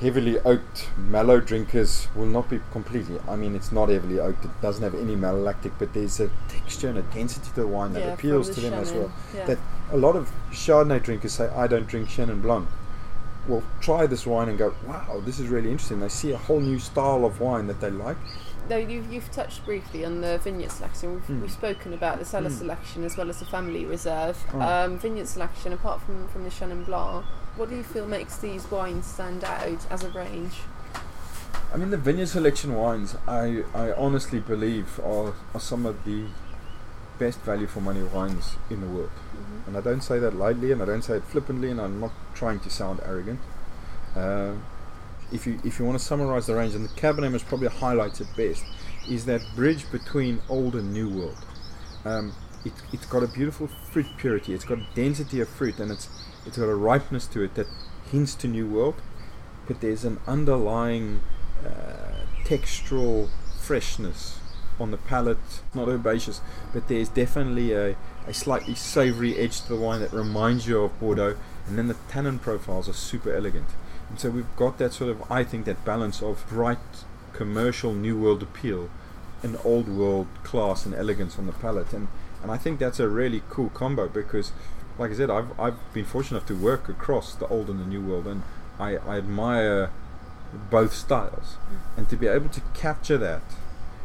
heavily 0.00 0.38
oaked 0.40 0.88
mallow 0.96 1.40
drinkers 1.40 2.06
will 2.14 2.26
not 2.26 2.48
be 2.48 2.60
completely. 2.72 3.18
I 3.28 3.36
mean, 3.36 3.54
it's 3.56 3.72
not 3.72 3.88
heavily 3.88 4.18
oaked. 4.20 4.44
It 4.44 4.60
doesn't 4.60 4.82
have 4.82 4.94
any 4.94 5.16
malolactic, 5.16 5.72
but 5.78 5.92
there's 5.92 6.20
a 6.20 6.30
texture 6.48 6.88
and 6.88 6.98
a 6.98 7.02
density 7.02 7.48
to 7.50 7.54
the 7.56 7.66
wine 7.66 7.92
that 7.94 8.04
Yeah, 8.04 8.12
appeals 8.14 8.46
from 8.46 8.54
to 8.56 8.60
the 8.62 8.70
them 8.70 8.80
as 8.80 8.92
well. 8.92 9.12
yeah. 9.34 9.46
That 9.46 9.58
a 9.92 9.96
lot 9.96 10.14
of 10.16 10.30
Chardonnay 10.52 11.02
drinkers 11.02 11.32
say, 11.32 11.48
"I 11.48 11.66
don't 11.66 11.86
drink 11.88 12.08
Chenin 12.08 12.40
Blanc." 12.42 12.68
Well, 13.48 13.62
try 13.80 14.06
this 14.06 14.26
wine 14.26 14.48
and 14.50 14.58
go, 14.58 14.74
"Wow, 14.86 15.20
this 15.24 15.40
is 15.40 15.48
really 15.48 15.70
interesting." 15.70 16.00
They 16.00 16.08
see 16.10 16.32
a 16.32 16.36
whole 16.36 16.60
new 16.60 16.78
style 16.78 17.24
of 17.24 17.40
wine 17.40 17.66
that 17.68 17.80
they 17.80 17.90
like. 17.90 18.18
Though 18.68 18.76
you've, 18.76 19.10
you've 19.10 19.32
touched 19.32 19.64
briefly 19.64 20.04
on 20.04 20.20
the 20.20 20.36
vineyard 20.36 20.70
selection, 20.70 21.14
we've, 21.14 21.26
Mm. 21.26 21.40
we've 21.40 21.50
spoken 21.50 21.94
about 21.94 22.18
the 22.18 22.26
cellar 22.26 22.50
Mm. 22.50 22.58
selection 22.58 23.02
as 23.04 23.16
well 23.16 23.30
as 23.30 23.38
the 23.38 23.46
family 23.46 23.86
reserve. 23.86 24.36
Oh. 24.52 24.60
Um, 24.60 24.98
vineyard 24.98 25.26
selection, 25.28 25.72
apart 25.72 26.02
from, 26.02 26.28
from 26.28 26.44
the 26.44 26.50
Chenin 26.50 26.84
Blanc, 26.84 27.24
what 27.56 27.70
do 27.70 27.76
you 27.76 27.82
feel 27.82 28.06
makes 28.06 28.36
these 28.36 28.70
wines 28.70 29.06
stand 29.06 29.42
out 29.42 29.86
as 29.88 30.04
a 30.04 30.10
range? 30.10 30.60
I 31.72 31.78
mean, 31.78 31.88
the 31.90 31.96
vineyard 31.96 32.28
selection 32.28 32.74
wines, 32.74 33.16
I, 33.26 33.64
I 33.74 33.92
honestly 33.92 34.38
believe 34.40 35.00
are, 35.00 35.32
are 35.54 35.60
some 35.60 35.86
of 35.86 36.04
the 36.04 36.24
best 37.18 37.40
value 37.40 37.66
for 37.66 37.80
money 37.80 38.02
wines 38.02 38.56
in 38.70 38.80
the 38.80 38.86
world. 38.86 39.10
Mhm. 39.34 39.68
And 39.68 39.76
I 39.76 39.80
don't 39.80 40.02
say 40.02 40.18
that 40.18 40.34
lightly, 40.36 40.72
and 40.72 40.82
I 40.82 40.84
don't 40.84 41.02
say 41.02 41.16
it 41.16 41.24
flippantly, 41.24 41.70
and 41.70 41.80
I'm 41.80 42.00
not 42.00 42.12
trying 42.34 42.60
to 42.60 42.70
sound 42.70 43.00
arrogant. 43.04 43.40
Uh, 44.16 44.52
if 45.30 45.46
you 45.46 45.60
if 45.64 45.78
you 45.78 45.84
want 45.84 45.98
to 45.98 46.04
summarize 46.04 46.46
the 46.46 46.54
range, 46.54 46.74
and 46.74 46.84
the 46.84 46.94
Cabernet 47.00 47.34
is 47.34 47.42
probably 47.42 47.68
highlights 47.68 48.20
it 48.20 48.28
best, 48.36 48.64
is 49.08 49.24
that 49.26 49.42
bridge 49.54 49.90
between 49.90 50.40
old 50.48 50.74
and 50.74 50.92
new 50.92 51.08
world. 51.08 51.38
Um, 52.04 52.32
it, 52.64 52.72
it's 52.92 53.06
got 53.06 53.22
a 53.22 53.28
beautiful 53.28 53.66
fruit 53.66 54.06
purity. 54.16 54.54
It's 54.54 54.64
got 54.64 54.78
a 54.78 54.86
density 54.94 55.40
of 55.40 55.48
fruit, 55.48 55.78
and 55.78 55.90
it's 55.90 56.08
it's 56.46 56.56
got 56.56 56.68
a 56.68 56.74
ripeness 56.74 57.26
to 57.28 57.42
it 57.42 57.54
that 57.54 57.66
hints 58.10 58.34
to 58.36 58.48
new 58.48 58.66
world. 58.66 58.96
But 59.66 59.80
there's 59.80 60.04
an 60.04 60.18
underlying 60.26 61.20
uh, 61.64 62.24
textural 62.44 63.28
freshness 63.60 64.38
on 64.80 64.90
the 64.90 64.96
palate, 64.96 65.38
not 65.74 65.88
herbaceous, 65.88 66.40
but 66.72 66.88
there's 66.88 67.08
definitely 67.08 67.72
a, 67.72 67.96
a 68.26 68.34
slightly 68.34 68.74
savoury 68.74 69.36
edge 69.36 69.60
to 69.62 69.68
the 69.68 69.76
wine 69.76 70.00
that 70.00 70.12
reminds 70.12 70.66
you 70.66 70.82
of 70.82 70.98
Bordeaux, 71.00 71.36
and 71.66 71.78
then 71.78 71.88
the 71.88 71.96
tannin 72.08 72.38
profiles 72.38 72.88
are 72.88 72.94
super 72.94 73.34
elegant. 73.34 73.68
And 74.08 74.18
so 74.18 74.30
we've 74.30 74.56
got 74.56 74.78
that 74.78 74.92
sort 74.92 75.10
of, 75.10 75.30
I 75.30 75.44
think, 75.44 75.66
that 75.66 75.84
balance 75.84 76.22
of 76.22 76.46
bright 76.48 76.78
commercial 77.32 77.92
new 77.92 78.18
world 78.18 78.42
appeal 78.42 78.90
and 79.42 79.56
old 79.64 79.88
world 79.88 80.26
class 80.42 80.86
and 80.86 80.94
elegance 80.94 81.38
on 81.38 81.46
the 81.46 81.52
palate. 81.52 81.92
And, 81.92 82.08
and 82.42 82.50
I 82.50 82.56
think 82.56 82.78
that's 82.78 82.98
a 82.98 83.08
really 83.08 83.42
cool 83.50 83.70
combo 83.70 84.08
because, 84.08 84.52
like 84.98 85.10
I 85.10 85.14
said, 85.14 85.30
I've, 85.30 85.58
I've 85.60 85.92
been 85.92 86.04
fortunate 86.04 86.38
enough 86.38 86.48
to 86.48 86.56
work 86.56 86.88
across 86.88 87.34
the 87.34 87.46
old 87.48 87.68
and 87.68 87.80
the 87.80 87.84
new 87.84 88.00
world, 88.00 88.26
and 88.26 88.42
I, 88.78 88.96
I 88.96 89.18
admire 89.18 89.90
both 90.70 90.94
styles. 90.94 91.56
And 91.96 92.08
to 92.08 92.16
be 92.16 92.26
able 92.26 92.48
to 92.48 92.62
capture 92.74 93.18
that 93.18 93.42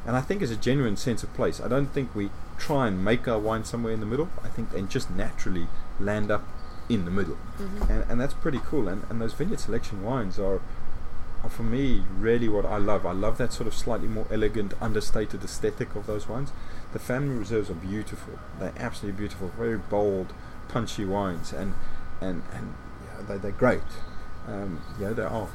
and 0.06 0.16
I 0.16 0.22
think 0.22 0.42
it's 0.42 0.52
a 0.52 0.56
genuine 0.58 0.98
sense 0.98 1.24
of 1.24 1.34
place. 1.34 1.60
I 1.62 1.68
don't 1.68 1.88
think 1.88 2.13
we 2.16 2.30
try 2.58 2.88
and 2.88 3.04
make 3.04 3.28
our 3.28 3.39
wine 3.39 3.63
somewhere 3.66 3.94
in 3.94 4.00
the 4.00 4.06
middle. 4.06 4.30
I 4.44 4.48
think 4.50 4.72
they 4.72 4.82
just 4.84 5.10
naturally 5.12 5.68
land 6.00 6.30
up 6.32 6.44
in 6.89 7.06
the 7.06 7.12
middle, 7.12 7.38
Mhm. 7.60 7.89
and, 7.89 8.06
and 8.12 8.22
that's 8.22 8.34
pretty 8.34 8.60
cool. 8.60 8.88
And, 8.88 9.04
and 9.10 9.22
those 9.22 9.34
vineyard 9.34 9.60
selection 9.60 10.04
wines 10.04 10.38
are, 10.38 10.60
are 11.44 11.50
for 11.50 11.63
me 11.63 12.04
really 12.20 12.50
what 12.50 12.66
I 12.66 12.78
love. 12.78 13.06
I 13.06 13.12
love 13.13 13.38
that 13.38 13.54
sort 13.54 13.68
of 13.68 13.74
slightly 13.74 14.08
more 14.08 14.28
elegant, 14.32 14.74
understated 14.82 15.44
aesthetic 15.44 15.96
of 15.96 16.06
those 16.08 16.28
wines. 16.28 16.52
The 16.92 17.00
family 17.00 17.36
reserves 17.36 17.70
are 17.70 17.74
beautiful. 17.76 18.38
They're 18.60 18.74
absolutely 18.78 19.18
beautiful, 19.18 19.52
very 19.58 19.78
bold, 19.78 20.34
punchy 20.68 21.06
wines, 21.06 21.54
and 21.54 21.74
and 22.22 22.44
and 22.54 22.74
yeah, 23.06 23.26
they, 23.28 23.38
they're 23.38 23.52
great. 23.52 23.82
Um, 24.48 24.82
yeah, 25.00 25.12
they 25.12 25.24
are 25.24 25.48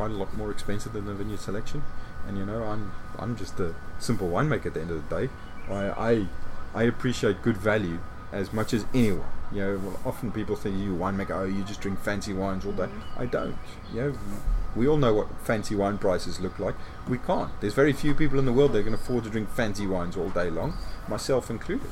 quite 0.00 0.10
a 0.10 0.14
lot 0.14 0.32
more 0.34 0.50
expensive 0.50 0.94
than 0.94 1.04
the 1.04 1.12
vineyard 1.12 1.40
selection 1.40 1.82
and 2.26 2.38
you 2.38 2.46
know 2.46 2.62
I'm 2.64 2.92
I'm 3.18 3.36
just 3.36 3.60
a 3.60 3.74
simple 3.98 4.28
winemaker 4.30 4.66
at 4.66 4.74
the 4.74 4.80
end 4.80 4.90
of 4.90 5.08
the 5.08 5.16
day. 5.20 5.28
I 5.68 5.82
I, 6.10 6.26
I 6.74 6.82
appreciate 6.84 7.42
good 7.42 7.56
value 7.56 7.98
as 8.32 8.52
much 8.52 8.72
as 8.72 8.86
anyone. 8.94 9.30
You 9.52 9.60
know, 9.62 9.80
well, 9.84 10.00
often 10.06 10.30
people 10.32 10.56
think 10.56 10.78
you 10.78 10.94
winemaker, 10.94 11.32
oh, 11.40 11.44
you 11.44 11.62
just 11.64 11.80
drink 11.80 11.98
fancy 12.00 12.32
wines 12.32 12.64
all 12.64 12.72
day. 12.72 12.84
Mhm. 12.84 13.22
I 13.22 13.26
don't. 13.26 13.56
You 13.92 14.00
know, 14.00 14.18
we 14.76 14.86
all 14.88 14.96
know 14.96 15.12
what 15.12 15.28
fancy 15.44 15.74
wine 15.74 15.98
prices 15.98 16.40
look 16.40 16.58
like. 16.58 16.76
We 17.08 17.18
can't. 17.18 17.50
There's 17.60 17.74
very 17.74 17.92
few 17.92 18.14
people 18.14 18.38
in 18.38 18.46
the 18.46 18.52
world 18.52 18.72
that 18.74 18.84
can 18.84 18.94
afford 18.94 19.24
to 19.24 19.30
drink 19.30 19.50
fancy 19.50 19.86
wines 19.86 20.16
all 20.16 20.30
day 20.30 20.48
long, 20.48 20.74
myself 21.08 21.50
included. 21.50 21.90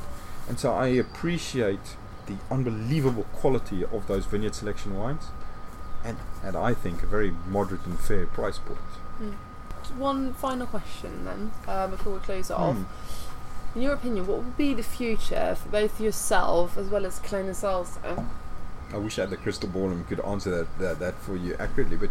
And 0.48 0.58
so 0.58 0.72
I 0.72 0.86
appreciate 1.04 1.96
the 2.26 2.36
unbelievable 2.50 3.24
quality 3.40 3.84
of 3.84 4.06
those 4.06 4.24
vineyard 4.26 4.54
selection 4.54 4.96
wines, 4.96 5.24
and 6.04 6.16
and 6.42 6.56
I 6.56 6.74
think 6.74 7.02
a 7.02 7.06
very 7.06 7.32
moderate 7.48 7.84
and 7.86 7.98
fair 7.98 8.26
price 8.26 8.58
point. 8.58 8.78
Mm. 9.20 9.34
One 9.96 10.34
final 10.34 10.66
question 10.66 11.24
then, 11.24 11.52
uh, 11.66 11.86
before 11.88 12.14
we 12.14 12.18
close 12.20 12.50
off. 12.50 12.76
Mm. 12.76 12.84
In 13.74 13.82
your 13.82 13.92
opinion, 13.94 14.26
what 14.26 14.38
would 14.38 14.56
be 14.56 14.74
the 14.74 14.82
future 14.82 15.54
for 15.54 15.68
both 15.68 16.00
yourself 16.00 16.76
as 16.76 16.88
well 16.88 17.04
as 17.06 17.18
Kleine 17.20 17.50
Zalze? 17.50 18.26
I 18.92 18.96
wish 18.96 19.18
I 19.18 19.22
had 19.22 19.30
the 19.30 19.36
crystal 19.36 19.68
ball 19.68 19.90
and 19.90 20.06
could 20.08 20.20
answer 20.20 20.50
that, 20.50 20.78
that, 20.78 20.98
that 21.00 21.18
for 21.20 21.36
you 21.36 21.54
accurately, 21.58 21.96
but 21.96 22.10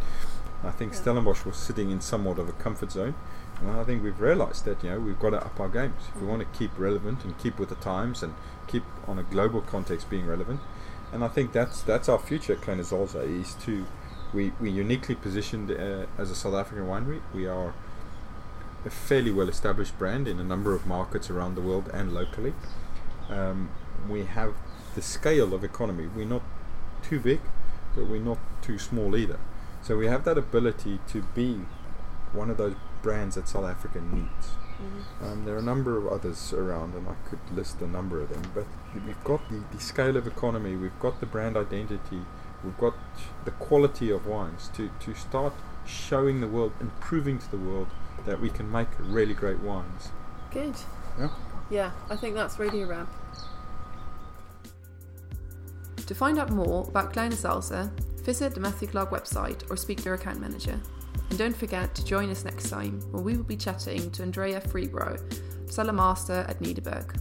I 0.64 0.70
think 0.72 0.94
Yeah. 0.94 1.00
Stellenbosch 1.00 1.46
was 1.46 1.58
sitting 1.58 1.90
in 1.92 2.02
somewhat 2.02 2.38
of 2.40 2.48
a 2.48 2.52
comfort 2.54 2.92
zone. 2.92 3.16
And 3.62 3.72
I 3.72 3.84
think 3.84 4.04
we've 4.04 4.20
realised 4.22 4.66
that 4.66 4.84
you 4.84 4.92
know 4.92 5.00
we've 5.00 5.20
got 5.20 5.32
to 5.32 5.44
up 5.44 5.60
our 5.60 5.68
games 5.70 5.96
if 6.10 6.16
we 6.22 6.28
Mhm. 6.28 6.30
want 6.30 6.42
to 6.52 6.58
keep 6.58 6.72
relevant 6.78 7.24
and 7.24 7.36
keep 7.40 7.58
with 7.58 7.70
the 7.70 7.76
times 7.76 8.22
and 8.22 8.36
keep 8.68 8.84
on 9.08 9.18
a 9.18 9.24
global 9.24 9.62
context 9.62 10.10
being 10.12 10.28
relevant. 10.28 10.60
And 11.14 11.24
I 11.24 11.28
think 11.28 11.54
that's 11.54 11.82
that's 11.82 12.10
our 12.10 12.20
future. 12.20 12.56
Zalze 12.56 13.42
is 13.42 13.56
to 13.66 13.86
we 14.34 14.52
we 14.60 14.70
uniquely 14.70 15.16
positioned 15.16 15.72
uh, 15.72 16.06
as 16.18 16.30
a 16.32 16.36
South 16.36 16.54
African 16.54 16.86
winery. 16.86 17.22
We 17.34 17.48
are 17.48 17.74
a 18.86 18.90
fairly 18.90 19.32
well 19.32 19.50
established 19.50 19.98
brand 19.98 20.28
in 20.28 20.40
a 20.40 20.44
number 20.44 20.74
of 20.74 20.86
markets 20.86 21.30
around 21.30 21.56
the 21.56 21.62
world 21.62 21.90
and 21.94 22.14
locally. 22.14 22.54
Um, 23.30 23.70
we 24.10 24.26
have 24.26 24.56
the 24.96 25.02
scale 25.02 25.54
of 25.54 25.64
economy. 25.64 26.08
We're 26.08 26.26
not 26.26 26.44
too 27.04 27.20
big, 27.20 27.42
but 27.96 28.08
we're 28.08 28.22
not 28.22 28.40
too 28.62 28.80
small 28.80 29.16
either. 29.16 29.40
So 29.82 29.98
we 29.98 30.08
have 30.08 30.24
that 30.26 30.38
ability 30.38 31.00
to 31.10 31.22
be 31.34 31.62
one 32.34 32.50
of 32.50 32.58
those 32.58 32.76
brands 33.02 33.36
that 33.36 33.48
South 33.48 33.66
Africa 33.66 34.02
needs. 34.02 34.50
Mm-hmm. 34.82 35.26
Um, 35.26 35.46
there 35.46 35.56
are 35.56 35.60
a 35.60 35.64
number 35.64 35.98
of 35.98 36.08
others 36.08 36.54
around, 36.54 36.94
and 36.94 37.08
I 37.08 37.16
could 37.30 37.40
list 37.54 37.82
a 37.82 37.88
number 37.88 38.22
of 38.22 38.30
them. 38.30 38.44
But 38.54 38.66
we've 39.06 39.24
got 39.24 39.48
the, 39.50 39.64
the 39.72 39.82
scale 39.82 40.18
of 40.18 40.28
economy, 40.28 40.76
we've 40.76 41.00
got 41.00 41.20
the 41.20 41.26
brand 41.26 41.58
identity, 41.58 42.22
we've 42.64 42.78
got 42.78 42.96
the 43.46 43.52
quality 43.52 44.12
of 44.12 44.28
wines 44.28 44.70
to, 44.76 44.90
to 45.00 45.16
start 45.16 45.54
showing 45.86 46.42
the 46.42 46.48
world 46.48 46.74
and 46.80 46.98
proving 47.00 47.40
to 47.40 47.52
the 47.52 47.58
world 47.58 47.88
that 48.26 48.40
we 48.40 48.50
can 48.50 48.72
make 48.72 48.90
really 49.00 49.34
great 49.34 49.60
wines. 49.60 50.10
Good. 50.52 50.76
Yeah. 51.18 51.30
Yeah, 51.70 51.92
I 52.10 52.16
think 52.16 52.36
that's 52.36 52.60
really 52.60 52.84
a 52.84 52.88
wrap. 52.88 53.08
To 56.06 56.16
find 56.16 56.40
out 56.40 56.52
more 56.52 56.88
about 56.88 57.12
Kleine 57.12 57.34
Zalze, 57.34 57.92
visit 58.22 58.54
the 58.54 58.62
Matthew 58.62 58.88
Clark 58.88 59.10
website 59.10 59.70
or 59.70 59.76
speak 59.76 59.98
to 60.00 60.06
your 60.06 60.14
account 60.14 60.40
manager. 60.40 60.80
And 61.30 61.38
don't 61.38 61.56
forget 61.56 61.94
to 61.96 62.06
join 62.06 62.30
us 62.30 62.44
next 62.44 62.70
time 62.70 63.00
when 63.12 63.24
we 63.24 63.36
will 63.36 63.44
be 63.44 63.58
chatting 63.58 64.12
to 64.12 64.24
Andrea 64.24 64.62
Freeborough, 64.62 65.20
cellar 65.72 65.94
master 65.94 66.46
at 66.48 66.60
Nederburg. 66.60 67.18